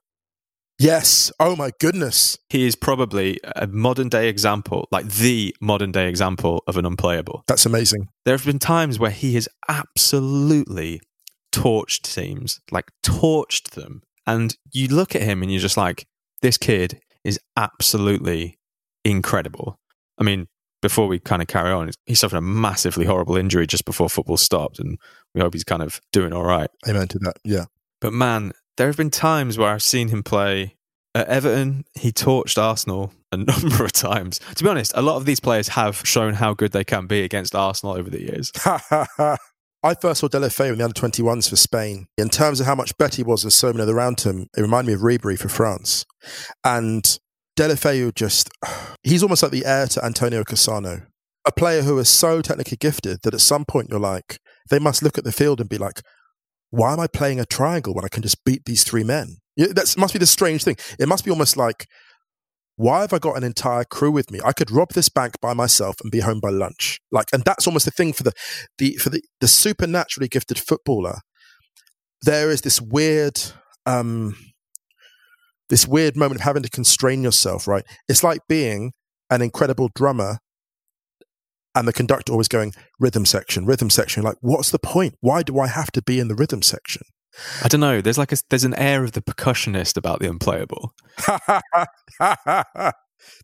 [0.79, 1.31] Yes.
[1.39, 2.39] Oh my goodness.
[2.49, 7.45] He is probably a modern day example, like the modern day example of an unplayable.
[7.49, 8.09] That's amazing.
[8.25, 11.03] There have been times where he has absolutely
[11.53, 14.03] torched teams, like torched them.
[14.27, 16.07] And you look at him and you're just like,
[16.43, 18.59] this kid is absolutely
[19.05, 19.79] incredible.
[20.19, 20.47] I mean,
[20.83, 24.37] before we kind of carry on, he suffered a massively horrible injury just before football
[24.37, 24.99] stopped, and
[25.35, 26.71] we hope he's kind of doing all right.
[26.89, 27.37] Amen to that.
[27.45, 27.67] Yeah.
[28.01, 30.77] But man, there have been times where I've seen him play
[31.15, 31.85] at Everton.
[31.95, 34.41] He torched Arsenal a number of times.
[34.57, 37.23] To be honest, a lot of these players have shown how good they can be
[37.23, 38.53] against Arsenal over the years.
[39.83, 42.07] I first saw Deulofeu in the under 21s for Spain.
[42.19, 44.89] In terms of how much better he was than so many around him, it reminded
[44.89, 46.05] me of Ribery for France.
[46.63, 47.19] And
[47.57, 48.51] Deulofeu just,
[49.03, 51.07] he's almost like the heir to Antonio Cassano,
[51.47, 54.39] a player who is so technically gifted that at some point you're like,
[54.69, 56.03] they must look at the field and be like,
[56.69, 59.39] why am I playing a triangle when I can just beat these three men?
[59.57, 60.77] That must be the strange thing.
[60.99, 61.87] It must be almost like
[62.81, 64.41] why have I got an entire crew with me?
[64.43, 66.99] I could rob this bank by myself and be home by lunch.
[67.13, 68.33] Like, and that's almost the thing for the,
[68.79, 71.19] the for the, the supernaturally gifted footballer.
[72.23, 73.39] There is this weird,
[73.85, 74.35] um,
[75.69, 77.85] this weird moment of having to constrain yourself, right?
[78.09, 78.93] It's like being
[79.29, 80.39] an incredible drummer
[81.75, 84.23] and the conductor always going rhythm section, rhythm section.
[84.23, 85.17] Like, what's the point?
[85.21, 87.03] Why do I have to be in the rhythm section?
[87.63, 88.01] I don't know.
[88.01, 90.95] There's like a there's an air of the percussionist about the unplayable.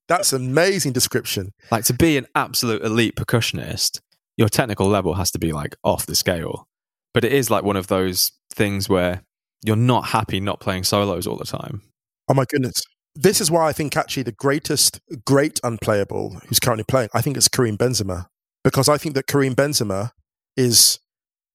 [0.09, 1.53] That's an amazing description.
[1.70, 4.01] Like to be an absolute elite percussionist,
[4.37, 6.68] your technical level has to be like off the scale.
[7.14, 9.22] But it is like one of those things where
[9.64, 11.83] you're not happy not playing solos all the time.
[12.29, 12.83] Oh my goodness.
[13.14, 17.37] This is why I think actually the greatest great unplayable who's currently playing, I think
[17.37, 18.27] it's Karim Benzema.
[18.62, 20.11] Because I think that Karim Benzema
[20.57, 20.99] is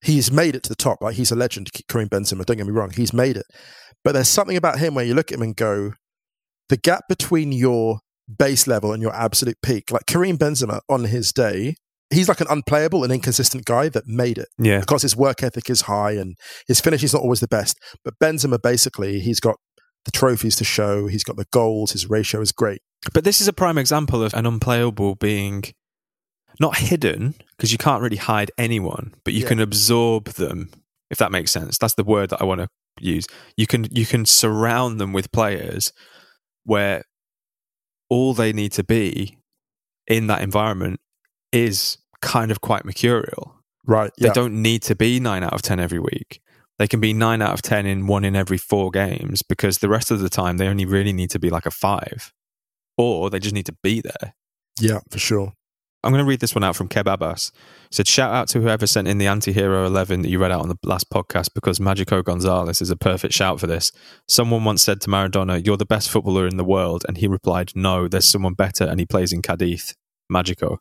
[0.01, 0.99] he's made it to the top.
[1.01, 2.45] Like he's a legend, Karim Benzema.
[2.45, 3.45] Don't get me wrong, he's made it.
[4.03, 5.93] But there's something about him where you look at him and go,
[6.69, 7.99] the gap between your
[8.39, 9.91] base level and your absolute peak.
[9.91, 11.75] Like Karim Benzema on his day,
[12.09, 14.47] he's like an unplayable and inconsistent guy that made it.
[14.57, 14.79] Yeah.
[14.79, 16.35] Because his work ethic is high and
[16.67, 17.77] his finish is not always the best.
[18.03, 19.57] But Benzema basically, he's got
[20.05, 22.81] the trophies to show, he's got the goals, his ratio is great.
[23.13, 25.63] But this is a prime example of an unplayable being
[26.59, 29.49] not hidden because you can't really hide anyone, but you Yeah.
[29.49, 30.71] can absorb them
[31.11, 31.77] if that makes sense.
[31.77, 32.69] That's the word that I want to
[32.99, 33.27] use.
[33.55, 35.93] You can you can surround them with players
[36.63, 37.03] where
[38.09, 39.37] all they need to be
[40.07, 40.99] in that environment
[41.51, 43.55] is kind of quite mercurial.
[43.85, 44.11] Right.
[44.17, 44.33] They Yeah.
[44.33, 46.41] don't need to be 9 out of 10 every week.
[46.79, 49.89] They can be 9 out of 10 in one in every 4 games because the
[49.89, 52.33] rest of the time they only really need to be like a 5
[52.97, 54.33] or they just need to be there.
[54.79, 55.53] yeah, for sure.
[56.03, 57.51] I'm going to read this one out from Keb Abbas.
[57.85, 60.51] It said, Shout out to whoever sent in the anti hero 11 that you read
[60.51, 63.91] out on the last podcast because Magico Gonzalez is a perfect shout for this.
[64.27, 67.05] Someone once said to Maradona, You're the best footballer in the world.
[67.07, 69.93] And he replied, No, there's someone better and he plays in Cadiz.
[70.29, 70.79] Magico.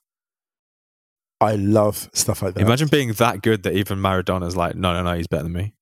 [1.41, 2.61] I love stuff like that.
[2.61, 5.75] Imagine being that good that even Maradona's like, No, no, no, he's better than me.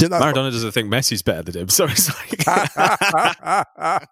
[0.00, 1.68] Maradona doesn't think Messi's better than him.
[1.70, 2.44] So it's like,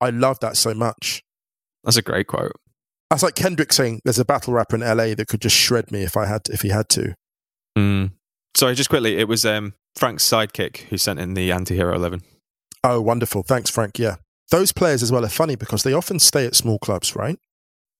[0.00, 1.22] I love that so much.
[1.82, 2.52] that's a great quote.
[3.10, 6.02] That's like Kendrick saying, "There's a battle rapper in LA that could just shred me
[6.02, 7.14] if I had if he had to."
[7.78, 8.12] Mm.
[8.56, 12.22] Sorry, just quickly, it was um, Frank's sidekick who sent in the anti hero 11.
[12.82, 13.42] Oh, wonderful!
[13.42, 13.98] Thanks, Frank.
[13.98, 14.16] Yeah,
[14.50, 17.38] those players as well are funny because they often stay at small clubs, right?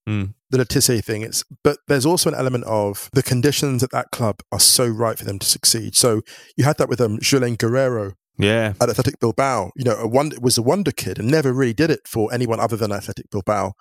[0.09, 0.35] Mm.
[0.51, 1.23] the Le Tissier thing.
[1.23, 5.17] It's but there's also an element of the conditions at that club are so right
[5.19, 5.97] for them to succeed.
[5.97, 6.21] So
[6.57, 8.75] you had that with um, Julen Guerrero Yeah.
[8.83, 9.71] at Athletic Bilbao.
[9.77, 12.61] You know, a wonder, was a wonder kid and never really did it for anyone
[12.61, 13.73] other than Athletic Bilbao.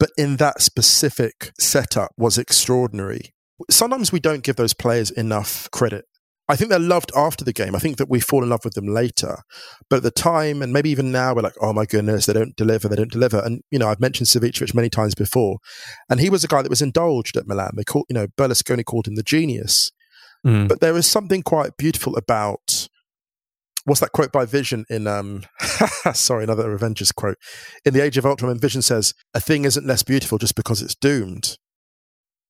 [0.00, 3.32] But in that specific setup was extraordinary.
[3.70, 6.06] Sometimes we don't give those players enough credit.
[6.48, 7.76] I think they're loved after the game.
[7.76, 9.36] I think that we fall in love with them later.
[9.88, 12.56] But at the time, and maybe even now, we're like, oh my goodness, they don't
[12.56, 13.38] deliver, they don't deliver.
[13.38, 15.58] And, you know, I've mentioned Savicevic many times before.
[16.08, 17.74] And he was a guy that was indulged at Milan.
[17.76, 19.92] They called, you know, Berlusconi called him the genius.
[20.44, 20.66] Mm.
[20.66, 22.79] But there is something quite beautiful about
[23.84, 25.42] what's that quote by Vision in um
[26.14, 27.36] sorry, another Avengers quote.
[27.84, 30.94] In the Age of Ultron, Vision says, A thing isn't less beautiful just because it's
[30.94, 31.56] doomed.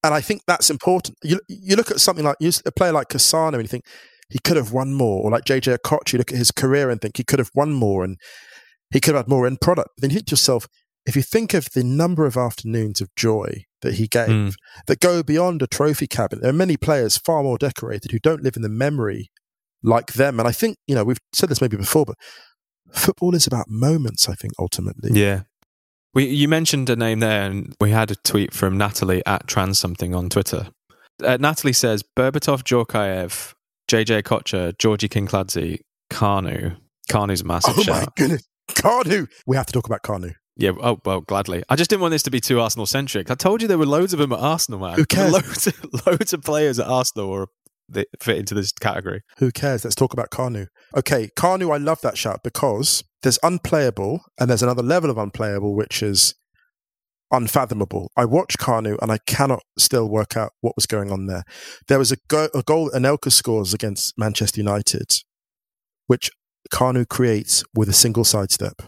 [0.02, 1.18] And I think that's important.
[1.22, 3.84] You you look at something like you a player like Cassano and you think
[4.30, 7.00] he could have won more, or like JJ Okocha, you look at his career and
[7.00, 8.16] think he could have won more and
[8.92, 9.90] he could have had more end product.
[9.98, 10.66] Then you think to yourself,
[11.06, 14.54] if you think of the number of afternoons of joy that he gave Mm.
[14.86, 18.42] that go beyond a trophy cabinet, there are many players far more decorated who don't
[18.42, 19.30] live in the memory
[19.82, 20.38] like them.
[20.38, 22.16] And I think, you know, we've said this maybe before, but
[22.92, 25.10] football is about moments, I think, ultimately.
[25.12, 25.42] Yeah.
[26.12, 29.78] We, you mentioned a name there, and we had a tweet from Natalie at trans
[29.78, 30.68] something on Twitter.
[31.22, 33.54] Uh, Natalie says Berbatov, Djorkaeff,
[33.88, 35.78] JJ Okocha, Georgi Kinkladze,
[36.10, 36.76] Kanu.
[37.10, 38.46] Kanu's a massive Oh my goodness.
[38.70, 39.28] Kanu.
[39.46, 40.34] We have to talk about Kanu.
[40.56, 41.62] Yeah, oh, well, gladly.
[41.68, 43.30] I just didn't want this to be too Arsenal centric.
[43.30, 44.96] I told you there were loads of them at Arsenal, man.
[44.96, 45.32] Who cares?
[45.32, 47.46] Loads of, loads of players at Arsenal were,
[47.90, 49.22] that fit into this category.
[49.38, 49.84] Who cares?
[49.84, 50.66] Let's talk about Kanu.
[50.96, 55.74] Okay, Kanu, I love that shout because there's unplayable and there's another level of unplayable,
[55.74, 56.34] which is
[57.32, 58.10] unfathomable.
[58.16, 61.44] I watched Kanu and I cannot still work out what was going on there.
[61.88, 65.06] There was a, go- a goal Anelka scores against Manchester United,
[66.06, 66.30] which
[66.72, 68.82] Kanu creates with a single sidestep.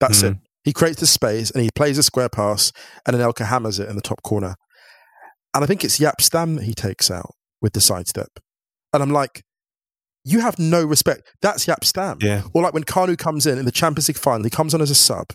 [0.00, 0.34] That's it.
[0.34, 0.40] Mhm.
[0.64, 2.72] He creates the space and he plays a square pass
[3.06, 4.56] and Anelka hammers it in the top corner.
[5.54, 8.38] And I think it's Jaap Stam that he takes out with the sidestep.
[8.92, 9.42] And I'm like,
[10.24, 11.22] you have no respect.
[11.42, 12.18] That's Jaap Stam.
[12.20, 12.42] Yeah.
[12.52, 14.90] Or like when Kanu comes in in the Champions League final, he comes on as
[14.90, 15.28] a sub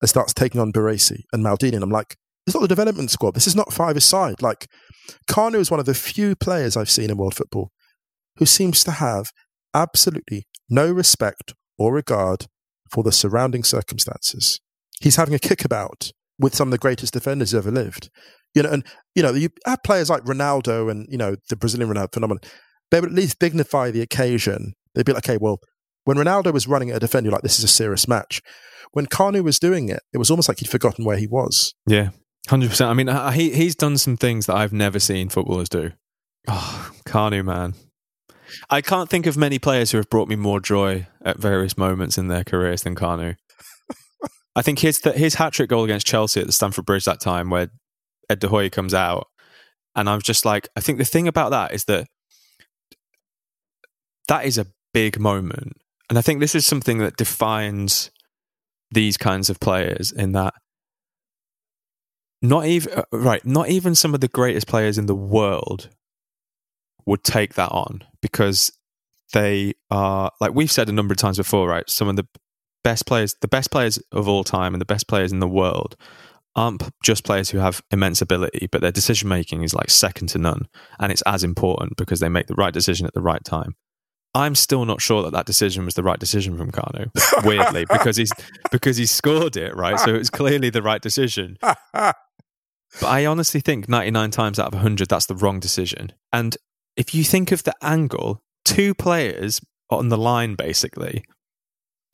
[0.00, 1.74] and starts taking on Baresi and Maldini.
[1.74, 3.34] And I'm like, it's not the development squad.
[3.34, 4.42] This is not five aside.
[4.42, 4.66] Like,
[5.28, 7.70] Kanu is one of the few players I've seen in world football
[8.36, 9.30] who seems to have
[9.74, 12.46] absolutely no respect or regard
[12.90, 14.60] for the surrounding circumstances.
[15.00, 18.10] He's having a kickabout with some of the greatest defenders who ever lived.
[18.56, 21.92] You know, and you know, you have players like Ronaldo and you know the Brazilian
[21.92, 22.40] Ronaldo phenomenon.
[22.90, 24.72] They would at least dignify the occasion.
[24.94, 25.60] They'd be like, okay, well,
[26.04, 28.40] when Ronaldo was running at a defender, you're like, this is a serious match.
[28.92, 31.74] When Kanu was doing it, it was almost like he'd forgotten where he was.
[31.86, 32.10] Yeah,
[32.48, 32.90] hundred percent.
[32.90, 35.92] I mean, uh, he he's done some things that I've never seen footballers do.
[36.48, 37.74] Oh, Kanu, man.
[38.70, 42.16] I can't think of many players who have brought me more joy at various moments
[42.16, 43.36] in their careers than Kanu.
[44.56, 47.50] I think his his hat trick goal against Chelsea at the Stamford Bridge that time,
[47.50, 47.70] where
[48.28, 49.28] Ed De Goey comes out,
[49.94, 52.06] and I'm just like, I think the thing about that is that
[54.28, 55.74] that is a big moment,
[56.08, 58.10] and I think this is something that defines
[58.90, 60.54] these kinds of players in that
[62.42, 65.88] not even uh, right not even some of the greatest players in the world
[67.04, 68.72] would take that on because
[69.32, 72.26] they are like we've said a number of times before right some of the
[72.84, 75.96] best players the best players of all time and the best players in the world
[76.56, 80.38] aren't just players who have immense ability but their decision making is like second to
[80.38, 80.66] none
[80.98, 83.76] and it's as important because they make the right decision at the right time.
[84.34, 87.10] I'm still not sure that that decision was the right decision from Kanu
[87.44, 88.32] weirdly because he's
[88.72, 89.98] because he scored it right?
[90.00, 91.56] So it's clearly the right decision.
[93.00, 96.12] But I honestly think 99 times out of 100, that's the wrong decision.
[96.32, 96.56] And
[96.96, 101.24] if you think of the angle, two players on the line, basically,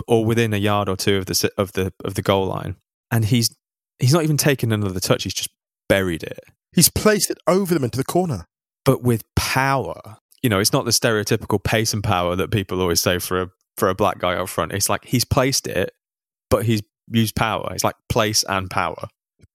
[0.09, 2.76] or within a yard or two of the of the of the goal line,
[3.11, 3.55] and he's
[4.02, 5.48] he's not even taken another touch; he's just
[5.88, 6.40] buried it,
[6.74, 8.44] He's placed it over them into the corner.
[8.84, 10.18] but with power.
[10.42, 13.48] You know, it's not the stereotypical pace and power that people always say for a
[13.78, 14.72] for a black guy up front.
[14.72, 15.92] It's like he's placed it,
[16.50, 17.68] but he's used power.
[17.72, 19.06] It's like place and power.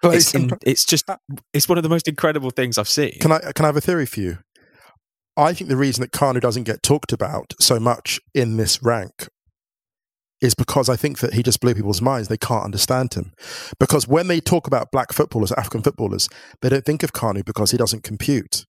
[0.01, 1.17] Place It's, in, and- it's just uh,
[1.53, 3.13] it's one of the most incredible things I've seen.
[3.19, 4.37] Can I can I have a theory for you?
[5.35, 9.27] I think the reason that Kanu doesn't get talked about so much in this rank
[10.41, 12.27] is because I think that he just blew people's minds.
[12.27, 13.33] They can't understand him.
[13.79, 16.29] Because when they talk about black footballers, African footballers,
[16.61, 18.65] they don't think of Kanu because he doesn't compute.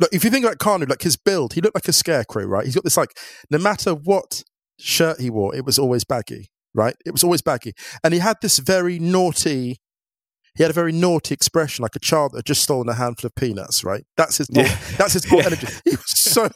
[0.00, 2.64] Look, if you think about Kanu, like his build, he looked like a scarecrow, right?
[2.64, 3.16] He's got this like,
[3.50, 4.44] no matter what
[4.78, 6.94] shirt he wore, it was always baggy, right?
[7.04, 7.72] It was always baggy.
[8.04, 9.78] And he had this very naughty,
[10.56, 13.28] he had a very naughty expression, like a child that had just stolen a handful
[13.28, 14.04] of peanuts, right?
[14.16, 14.76] That's his, Yeah.
[14.98, 15.42] that's his Yeah.
[15.46, 15.66] energy.
[15.84, 16.48] He was so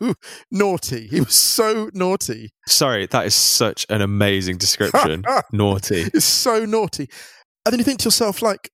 [0.51, 1.07] naughty.
[1.09, 2.51] He was so naughty.
[2.67, 5.25] Sorry, that is such an amazing description.
[5.53, 6.11] Naughty.
[6.13, 7.09] It's so naughty.
[7.65, 8.71] And then you think to yourself, like,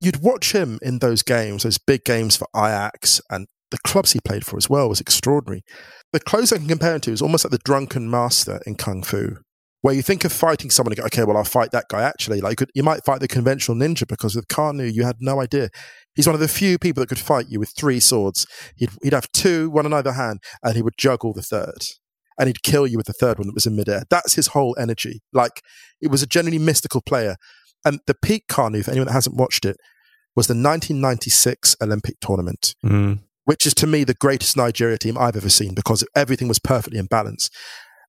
[0.00, 4.20] you'd watch him in those games, those big games for Ajax and the clubs he
[4.20, 5.62] played for as well was extraordinary.
[6.12, 9.02] The closest I can compare him to is almost like the drunken master in Kung
[9.02, 9.36] Fu,
[9.82, 12.02] where you think of fighting someone and go, okay, well, I'll fight that guy.
[12.02, 15.16] Actually, like you, could, you might fight the conventional ninja because with Kanu, you had
[15.20, 15.68] no idea.
[16.14, 18.44] He's one of the few people that could fight you with three swords.
[18.76, 21.78] He'd, he'd have two, one in either hand, and he would juggle the third.
[22.38, 24.02] And he'd kill you with the third one that was in midair.
[24.10, 25.20] That's his whole energy.
[25.32, 25.60] Like
[26.00, 27.36] it was a genuinely mystical player.
[27.84, 29.76] And the peak Kanu, for anyone that hasn't watched it,
[30.34, 33.20] was the 1996 Olympic tournament, Mm.
[33.44, 36.98] which is to me the greatest Nigeria team I've ever seen because everything was perfectly
[36.98, 37.50] in balance.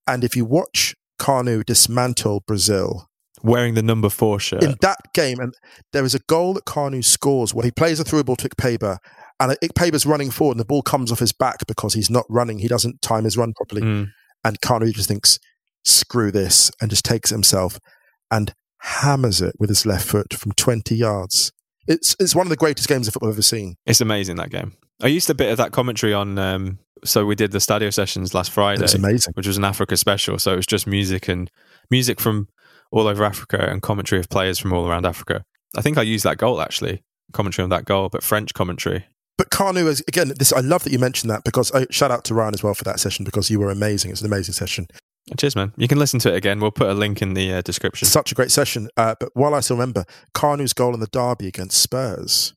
[0.06, 3.08] And if you watch Kanu dismantle Brazil
[3.42, 4.62] Wearing the number four shirt.
[4.62, 5.54] in that game, and
[5.92, 8.98] there is a goal that Kanu scores where he plays a through ball to Ikpeba,
[9.38, 12.58] and Ikpeba's running forward, and the ball comes off his back because he's not running.
[12.58, 14.08] He doesn't time his run properly, Mm.
[14.44, 15.38] and Kanu just thinks,
[15.84, 17.78] "Screw this," and just takes himself
[18.30, 18.52] and
[18.82, 21.52] hammers it with his left foot from twenty yards.
[21.86, 23.76] It's it's one of the greatest games of football I've ever seen.
[23.86, 24.74] It's amazing that game.
[25.02, 26.38] I used a bit of that commentary on.
[26.38, 29.32] Um, so we did the Stadio sessions last Friday, It's amazing.
[29.34, 30.38] which was an Africa special.
[30.38, 31.50] So it was just music and
[31.90, 32.48] music from
[32.92, 35.44] all over Africa and commentary of players from all around Africa.
[35.76, 39.06] I think I used that goal actually, commentary on that goal, but French commentary.
[39.38, 40.32] But Kanu is again.
[40.38, 42.74] This I love that you mentioned that because oh, shout out to Ryan as well
[42.74, 44.10] for that session because you were amazing.
[44.10, 44.86] It's an amazing session.
[45.38, 45.72] Cheers, man.
[45.76, 46.60] You can listen to it again.
[46.60, 48.06] We'll put a link in the uh, description.
[48.06, 48.88] Such a great session.
[48.96, 52.52] Uh, but while I still remember Kanu's goal in the derby against Spurs.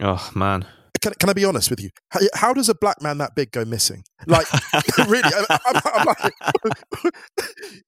[0.00, 0.66] Oh man,
[1.06, 1.90] Can, can I be honest with you?
[2.08, 4.02] How, how does a black man that big go missing?
[4.26, 4.44] Like,
[5.06, 5.22] really?
[5.22, 6.34] I, I'm, I'm like,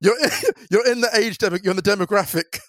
[0.01, 0.31] you're in,
[0.71, 2.61] you're in the age demo, you're in the demographic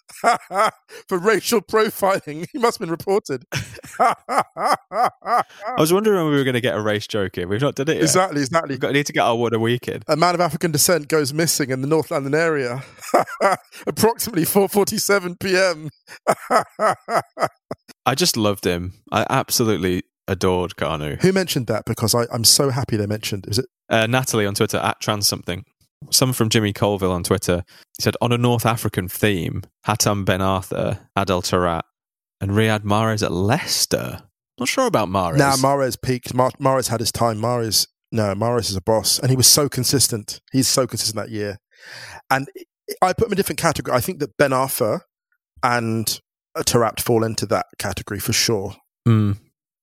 [1.08, 2.48] for racial profiling.
[2.52, 3.44] He must have been reported.
[4.00, 4.16] I
[5.78, 7.48] was wondering when we were going to get a race joke in.
[7.48, 8.02] We've not done it yet.
[8.02, 8.74] exactly, exactly.
[8.74, 10.02] We've got, need to get our What a Week in.
[10.08, 12.84] A man of African descent goes missing in the North London area,
[13.86, 15.92] approximately 4:47 p.m.
[18.04, 18.94] I just loved him.
[19.12, 21.22] I absolutely adored Kanu.
[21.22, 21.84] Who mentioned that?
[21.86, 23.48] Because I, I'm so happy they mentioned.
[23.48, 25.66] Is it Uh, Natalie on Twitter at trans something.
[26.12, 27.64] Someone from Jimmy Colville on Twitter
[27.98, 31.82] he said on a North African theme, Hatem Ben Arfa, Adel Taarabt,
[32.40, 34.24] and Riyad Mahrez at Leicester.
[34.58, 35.38] Not sure about Mahrez.
[35.38, 36.34] Now Mahrez peaked.
[36.34, 37.40] Mar- Mahrez had his time.
[37.40, 40.40] Mahrez, no, Mahrez is a boss, and he was so consistent.
[40.54, 41.58] He's so consistent that year.
[42.30, 42.48] And
[43.02, 43.96] I put him in a different category.
[43.98, 45.02] I think that Ben Arfa
[45.64, 46.20] and
[46.58, 48.76] Taarabt fall into that category for sure.
[49.08, 49.38] Mm,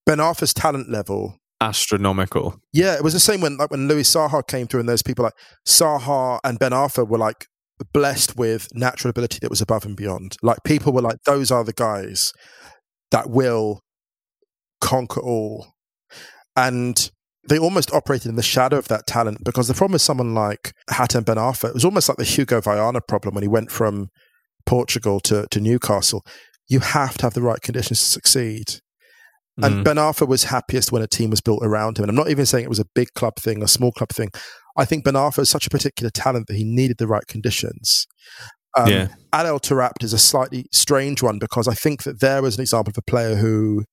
[0.07, 1.39] Ben Arfa's talent level.
[1.61, 2.61] astronomical.
[2.73, 5.25] Yeah, it was the same when like when Louis Saha came through, and those people
[5.25, 5.35] like
[5.67, 7.47] Saha and Ben Arfa were like
[7.93, 10.37] blessed with natural ability that was above and beyond.
[10.43, 12.33] Like people were like, those are the guys
[13.11, 13.81] that will
[14.81, 15.75] conquer all.
[16.55, 17.11] And
[17.49, 20.73] they almost operated in the shadow of that talent because the problem with someone like
[20.91, 24.09] Hatem Ben Arfa, it was almost like the Hugo Viana problem when he went from
[24.65, 26.25] Portugal to, to Newcastle.
[26.69, 28.81] You have to have the right conditions to succeed.
[29.63, 29.85] And Mm.
[29.85, 32.05] Ben Arfa was happiest when a team was built around him.
[32.05, 34.31] And I'm not even saying it was a big club thing, a small club thing.
[34.77, 38.07] I think Ben Arfa is such a particular talent that he needed the right conditions.
[38.77, 39.09] Um, yeah.
[39.33, 42.91] Adel Taarabt is a slightly strange one because I think that there was an example
[42.91, 43.85] of a player who,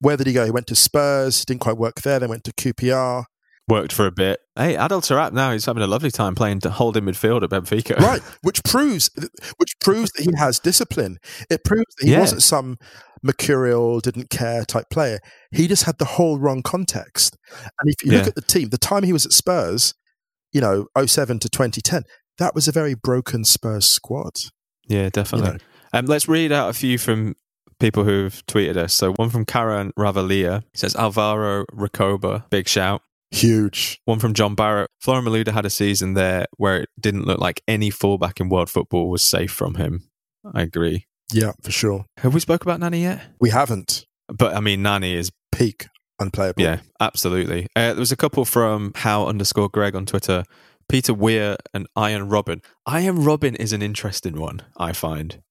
[0.00, 0.44] where did he go?
[0.44, 3.24] He went to Spurs, didn't quite work there, then went to QPR.
[3.68, 4.40] Worked for a bit.
[4.56, 7.50] Hey, adults are Taarabt now he's having a lovely time playing to holding midfield at
[7.50, 7.96] Benfica.
[8.00, 9.10] Right, which proves
[9.58, 11.18] which proves that he has discipline.
[11.50, 12.20] It proves that he Yeah.
[12.20, 12.78] wasn't some
[13.22, 15.18] mercurial, didn't care type player.
[15.52, 17.36] He just had the whole wrong context.
[17.80, 19.94] And if you look at the team, the time he was at Spurs,
[20.52, 22.04] you know, 07 to 2010,
[22.38, 24.32] that was a very broken Spurs squad.
[24.88, 25.50] Yeah, You definitely.
[25.50, 25.58] know,
[25.92, 27.34] Um, let's read out a few from
[27.80, 28.94] people who've tweeted us.
[28.94, 33.02] So one from Karen Ravalia says Alvaro Recoba, big shout.
[33.30, 34.00] Huge.
[34.04, 34.90] One from John Barrett.
[35.00, 38.70] Florian Malouda had a season there where it didn't look like any fullback in world
[38.70, 40.08] football was safe from him.
[40.54, 41.06] I agree.
[41.32, 42.06] Yeah, for sure.
[42.18, 43.20] Have we spoke about Nani yet?
[43.38, 44.06] We haven't.
[44.28, 45.86] But I mean, Nani is Peak
[46.18, 46.62] unplayable.
[46.62, 47.66] yeah, absolutely.
[47.76, 50.44] Uh, there was a couple from how underscore Greg on Twitter.
[50.88, 52.64] Peter Weir and Arjen Robben.
[52.86, 54.62] Arjen Robben is an interesting one.
[54.78, 55.42] I find.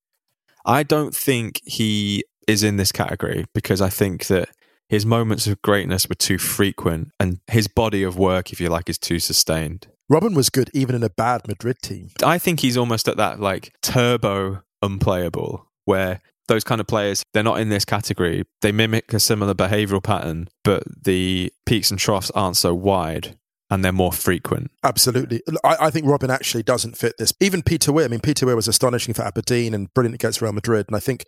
[0.66, 4.50] I don't think he is in this category because I think that
[4.90, 8.90] his moments of greatness were too frequent and his body of work, if you like,
[8.90, 9.88] is too sustained.
[10.12, 12.10] Robben was good even in a bad Madrid team.
[12.24, 17.44] I think he's almost at that like turbo unplayable where those kind of players they're
[17.44, 18.44] not in this category.
[18.62, 23.38] They mimic a similar behavioral pattern, but the peaks and troughs aren't so wide
[23.70, 24.72] and they're more frequent.
[24.84, 25.42] Absolutely.
[25.64, 27.34] I, I think Robben actually doesn't fit this.
[27.42, 28.06] Even Peter Weir.
[28.06, 30.86] I mean, Peter Weir was astonishing for Aberdeen and brilliant against Real Madrid.
[30.88, 31.26] And I think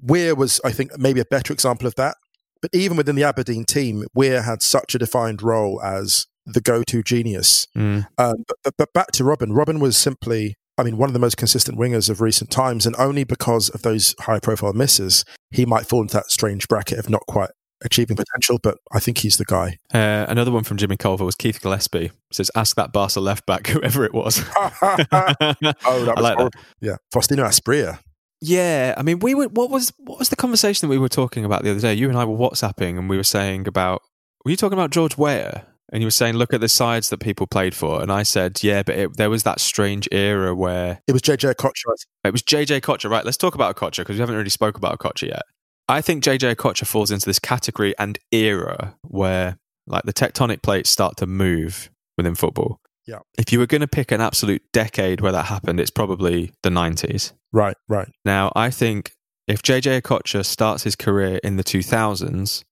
[0.00, 2.16] Weir was, I think, maybe a better example of that.
[2.62, 6.82] But even within the Aberdeen team, Weir had such a defined role as the go
[6.84, 7.66] to genius.
[7.76, 8.06] Mm.
[8.18, 9.50] Um, but, but, back to Robben.
[9.50, 12.96] Robben was simply I mean, one of the most consistent wingers of recent times, and
[12.98, 17.10] only because of those high profile misses, he might fall into that strange bracket of
[17.10, 17.50] not quite
[17.84, 19.78] achieving potential, but I think he's the guy.
[19.92, 22.10] Uh, another one from Jimmy Culver was Keith Gillespie.
[22.32, 24.42] Says, ask that Barca left back, whoever it was.
[24.56, 25.46] oh, that
[25.84, 26.50] was like horrible.
[26.80, 26.96] Yeah.
[27.14, 27.98] Faustino Asprilla.
[28.44, 29.46] Yeah, I mean, we were.
[29.46, 31.94] What was what was the conversation that we were talking about the other day?
[31.94, 34.02] You and I were WhatsApping, and we were saying about.
[34.44, 35.64] Were you talking about George Weah?
[35.92, 38.00] And you were saying, look at the sides that people played for.
[38.02, 41.54] And I said, yeah, but it, there was that strange era where It was JJ
[41.54, 41.94] Okocha.
[42.24, 43.10] it was JJ Okocha.
[43.10, 45.42] Right, let's talk about Okocha because we haven't really spoke about Okocha yet.
[45.88, 50.88] I think JJ Okocha falls into this category and era where like the tectonic plates
[50.88, 52.80] start to move within football.
[53.06, 53.20] Yeah.
[53.36, 56.70] If you were going to pick an absolute decade where that happened, it's probably the
[56.70, 57.32] 90s.
[57.52, 58.08] Right, right.
[58.24, 59.12] Now, I think
[59.48, 62.62] if JJ Okocha starts his career in the 2000s,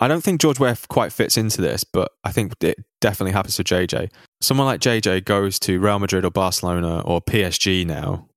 [0.00, 3.56] I don't think George Weah quite fits into this, but I think it definitely happens
[3.56, 4.10] to JJ.
[4.40, 8.28] Someone like JJ goes to Real Madrid or Barcelona or PSG now,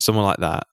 [0.00, 0.66] someone like that,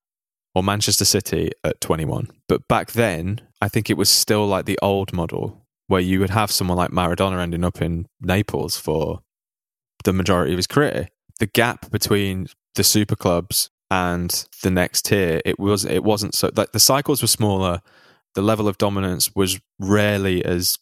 [0.55, 2.30] or Manchester City at 21.
[2.47, 6.30] But back then, I think it was still like the old model where you would
[6.32, 9.22] have someone like Maradona ending up in Naples for
[10.04, 11.10] the majority of his career.
[11.39, 16.52] The gap between the super clubs and the next tier, it was it wasn't so
[16.56, 17.82] like the cycles were smaller.
[18.36, 20.78] The level of dominance was rarely as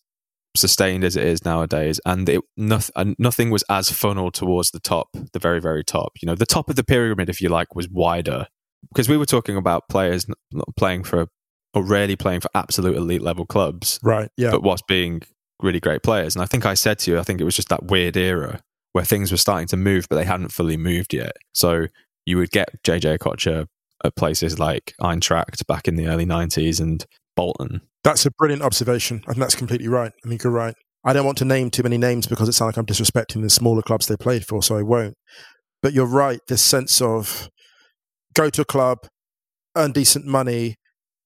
[0.56, 5.10] sustained as it is nowadays, and it nothing nothing was as funneled towards the top,
[5.34, 6.14] the very very top.
[6.22, 8.48] You know, the top of the pyramid, if you like, was wider
[8.90, 11.28] because we were talking about players not playing for
[11.74, 14.30] or rarely playing for absolute elite level clubs, Right.
[14.38, 14.52] Yeah.
[14.52, 15.22] but was being
[15.62, 16.36] really great players.
[16.36, 18.62] And I think I said to you, I think it was just that weird era
[18.98, 21.34] where things were starting to move, but they hadn't fully moved yet.
[21.54, 21.86] So
[22.26, 23.68] you would get JJ Okocha
[24.04, 27.82] at places like Eintracht back in the early 90s and Bolton.
[28.04, 29.24] That's a brilliant observation.
[29.28, 30.12] And that's completely right.
[30.26, 30.74] I think you're right.
[31.06, 33.52] I don't want to name too many names because it sounds like I'm disrespecting the
[33.52, 35.14] smaller clubs they played for, so I won't.
[35.84, 36.40] But you're right.
[36.48, 37.52] This sense of
[38.34, 38.98] go to a club,
[39.76, 40.78] earn decent money,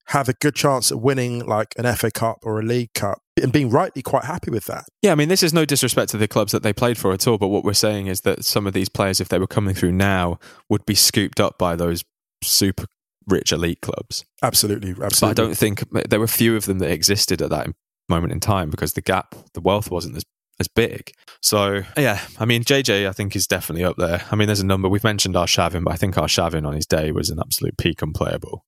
[0.08, 3.52] have a good chance at winning like an FA Cup or a League Cup, and
[3.52, 4.86] being rightly quite happy with that.
[5.02, 7.28] Yeah, I mean, this is no disrespect to the clubs that they played for at
[7.28, 9.74] all, but what we're saying is that some of these players, if they were coming
[9.76, 10.40] through now,
[10.70, 12.04] would be scooped up by those
[12.44, 12.86] super
[13.28, 14.26] rich elite clubs.
[14.42, 15.20] Absolutely, absolutely.
[15.22, 17.68] But I don't think there were few of them that existed at that
[18.10, 20.24] moment in time because the gap, the wealth wasn't as
[20.60, 21.12] as big.
[21.42, 24.24] So yeah, I mean JJ, I think is definitely up there.
[24.32, 27.12] I mean, there's a number we've mentioned Arshavin, but I think Arshavin on his day
[27.12, 28.64] was an absolute peak unplayable.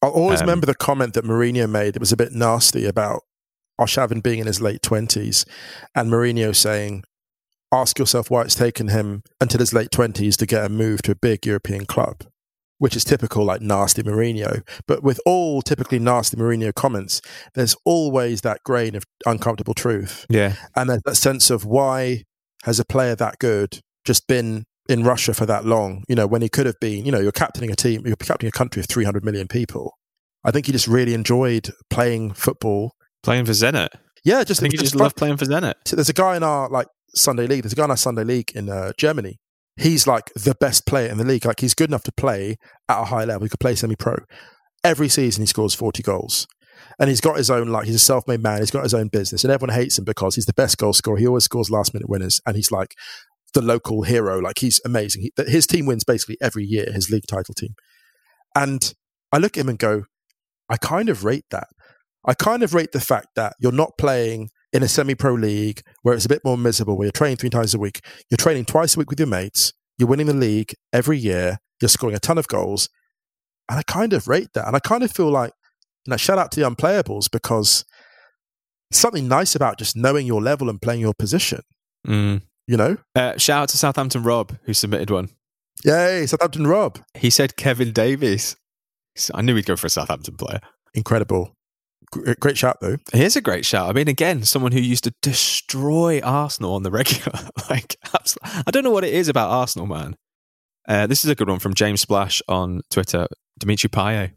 [0.00, 1.96] I'll always Um, remember the comment that Mourinho made.
[1.96, 3.24] It was a bit nasty about
[3.80, 5.46] Arshavin being in his late twenties,
[5.94, 7.04] and Mourinho saying,
[7.72, 11.12] "Ask yourself why it's taken him until his late twenties to get a move to
[11.12, 12.24] a big European club."
[12.80, 14.62] Which is typical, like nasty Mourinho.
[14.86, 17.20] But with all typically nasty Mourinho comments,
[17.54, 20.26] there's always that grain of uncomfortable truth.
[20.28, 22.22] Yeah, And there's that sense of why
[22.62, 26.04] has a player that good just been in Russia for that long?
[26.08, 28.52] You know, when he could have been, you know, you're captaining a team, you're captaining
[28.54, 29.94] a country of 300 million people.
[30.44, 32.92] I think he just really enjoyed playing football.
[33.22, 33.88] Playing for Zenit.
[34.24, 35.74] Yeah, just I think he just loved playing for Zenit.
[35.86, 37.62] So There's a guy in our like Sunday league.
[37.62, 39.38] There's a guy in our Sunday league in uh, Germany.
[39.76, 41.44] He's like the best player in the league.
[41.44, 42.56] Like he's good enough to play
[42.88, 43.44] at a high level.
[43.44, 44.16] He could play semi-pro.
[44.82, 46.46] Every season he scores 40 goals.
[46.98, 48.60] And he's got his own, like, he's a self made man.
[48.60, 49.44] He's got his own business.
[49.44, 51.18] And everyone hates him because he's the best goal scorer.
[51.18, 52.40] He always scores last minute winners.
[52.46, 52.94] And he's like
[53.54, 54.38] the local hero.
[54.40, 55.22] Like, he's amazing.
[55.22, 57.74] He, his team wins basically every year, his league title team.
[58.56, 58.94] And
[59.32, 60.04] I look at him and go,
[60.68, 61.68] I kind of rate that.
[62.26, 65.80] I kind of rate the fact that you're not playing in a semi pro league
[66.02, 68.00] where it's a bit more miserable, where you're training three times a week.
[68.30, 69.72] You're training twice a week with your mates.
[69.98, 71.58] You're winning the league every year.
[71.80, 72.88] You're scoring a ton of goals.
[73.70, 74.66] And I kind of rate that.
[74.66, 75.52] And I kind of feel like,
[76.06, 77.84] you know, shout out to the unplayables because
[78.92, 81.60] something nice about just knowing your level and playing your position,
[82.06, 82.42] Mm.
[82.66, 82.96] you know?
[83.14, 85.30] Uh, shout out to Southampton Rob who submitted one.
[85.84, 86.98] Yay, Southampton Rob.
[87.14, 88.56] He said Kevin Davies.
[89.34, 90.60] I knew he'd go for a Southampton player.
[90.94, 91.54] Incredible.
[92.12, 92.96] Gr- Great shout, though.
[93.12, 93.88] Here's a great shout.
[93.88, 97.38] I mean, again, someone who used to destroy Arsenal on the regular.
[97.70, 97.96] like,
[98.66, 100.16] I don't know what it is about Arsenal, man.
[100.88, 103.26] Uh, this is a good one from James Splash on Twitter.
[103.58, 104.32] Dimitri Payet.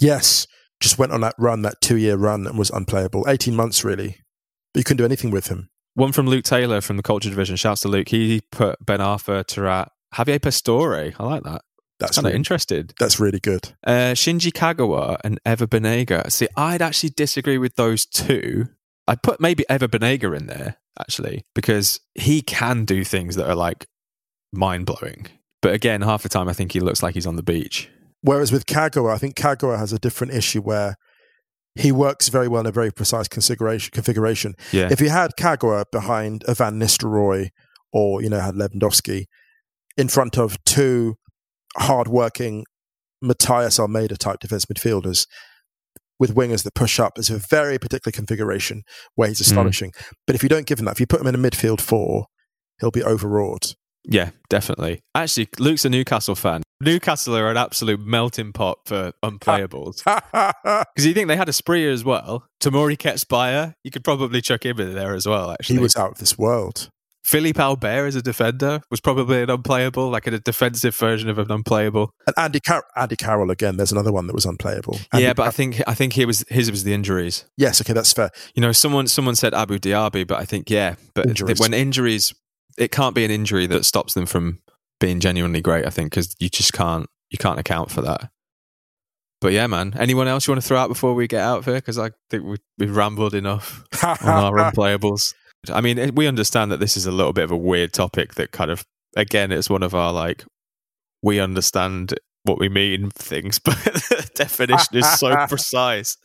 [0.00, 0.46] Yes,
[0.80, 3.26] just went on that run, that two year run, and was unplayable.
[3.28, 4.18] 18 months, really.
[4.72, 5.68] But you couldn't do anything with him.
[5.94, 7.56] One from Luke Taylor from the Culture Division.
[7.56, 8.08] Shouts to Luke.
[8.08, 11.14] He put Ben Arfa, Taarabt, Javier Pastore.
[11.18, 11.62] I like that.
[11.98, 12.94] That's Kind of really, interested.
[12.98, 13.72] that's really good.
[13.84, 16.30] Uh, Shinji Kagawa and Ever Banega.
[16.30, 18.68] See, I'd actually disagree with those two.
[19.08, 23.56] I'd put maybe Ever Banega in there, actually, because he can do things that are
[23.56, 23.86] like
[24.52, 25.26] mind blowing.
[25.60, 27.90] But again, half the time I think he looks like he's on the beach.
[28.22, 30.96] Whereas with Kagawa, I think Kagawa has a different issue where
[31.74, 33.90] he works very well in a very precise configuration.
[33.92, 34.54] configuration.
[34.72, 34.88] Yeah.
[34.90, 37.50] If you had Kagawa behind a Van Nistelrooy
[37.92, 39.26] or, you know, had Lewandowski,
[39.96, 41.16] in front of two
[41.76, 42.64] hard-working
[43.20, 45.26] Matthias Almeyda type defense midfielders
[46.18, 47.18] with wingers that push up.
[47.18, 48.82] is a very particular configuration
[49.14, 49.92] where he's astonishing.
[49.92, 50.12] Mm.
[50.26, 52.26] But if you don't give him that, if you put him in a midfield four,
[52.80, 53.74] he'll be overwrought.
[54.04, 55.00] Yeah, definitely.
[55.14, 56.62] Actually, Luke's a Newcastle fan.
[56.80, 60.02] Newcastle are an absolute melting pot for unplayables.
[60.94, 62.46] Because you think they had a spree as well.
[62.60, 65.76] Temuri Ketsbaia, you could probably chuck him in there as well, actually.
[65.76, 66.88] He was out of this world.
[67.28, 71.52] Philippe Albert as a defender was probably an unplayable, like a defensive version of an
[71.52, 72.14] unplayable.
[72.26, 73.76] And Andy, Car- Andy Carroll again.
[73.76, 74.98] There's another one that was unplayable.
[75.12, 77.44] Andy yeah, but Car- I think I think he was his was the injuries.
[77.58, 78.30] Yes, okay, that's fair.
[78.54, 81.60] You know, someone someone said Abou Diaby, but I think yeah, but injuries.
[81.60, 82.34] when injuries,
[82.78, 84.60] it can't be an injury that stops them from
[84.98, 85.86] being genuinely great.
[85.86, 88.30] I think because you just can't you can't account for that.
[89.42, 89.94] But yeah, man.
[89.98, 91.74] Anyone else you want to throw out before we get out of here?
[91.74, 95.34] Because I think we, we've rambled enough on our unplayables.
[95.72, 98.52] I mean, we understand that this is a little bit of a weird topic that
[98.52, 98.84] kind of,
[99.16, 100.44] again, it's one of our like,
[101.22, 106.16] we understand what we mean things, but the definition is so precise.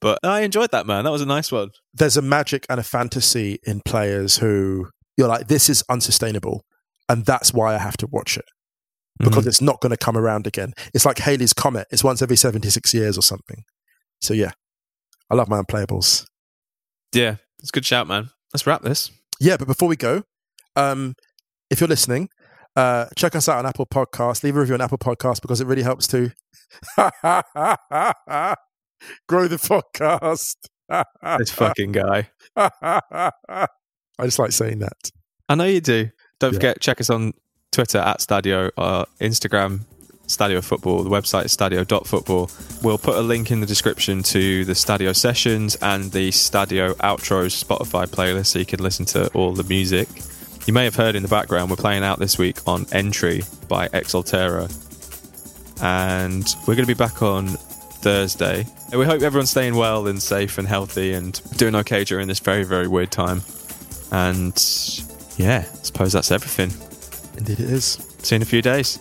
[0.00, 1.04] But I enjoyed that, man.
[1.04, 1.70] That was a nice one.
[1.92, 6.64] There's a magic and a fantasy in players who you're like, this is unsustainable.
[7.08, 8.44] And that's why I have to watch it
[9.18, 9.48] because mm-hmm.
[9.48, 10.72] it's not going to come around again.
[10.94, 11.88] It's like Halley's Comet.
[11.90, 13.64] It's once every 76 years or something.
[14.20, 14.52] So yeah,
[15.30, 16.26] I love my unplayables.
[17.12, 19.10] Yeah, it's a good shout, man let's wrap this.
[19.40, 20.22] Yeah, but before we go,
[20.76, 21.14] um,
[21.70, 22.28] if you're listening,
[22.76, 24.42] uh, check us out on Apple Podcast.
[24.42, 26.30] Leave a review on Apple Podcast because it really helps to
[29.28, 30.56] grow the podcast.
[31.38, 32.30] this fucking guy.
[32.56, 35.10] I just like saying that.
[35.48, 36.10] I know you do.
[36.40, 36.56] Don't yeah.
[36.58, 37.32] forget, check us on
[37.72, 39.84] Twitter at Stadio, uh, Instagram
[40.28, 41.02] Stadio Football.
[41.02, 42.50] The website is stadio.football.
[42.82, 47.64] We'll put a link in the description to the Stadio sessions and the Stadio outros
[47.64, 50.08] Spotify playlist so you can listen to all the music.
[50.66, 53.88] You may have heard in the background, we're playing out this week on Entry by
[53.92, 54.68] X-Altera.
[55.80, 58.66] And we're going to be back on Thursday.
[58.90, 62.38] And We hope everyone's staying well and safe and healthy and doing okay during this
[62.38, 63.40] very, very weird time.
[64.12, 64.54] And
[65.38, 66.70] yeah, I suppose that's everything.
[67.38, 67.98] Indeed, it is.
[68.18, 68.98] See you in a few days.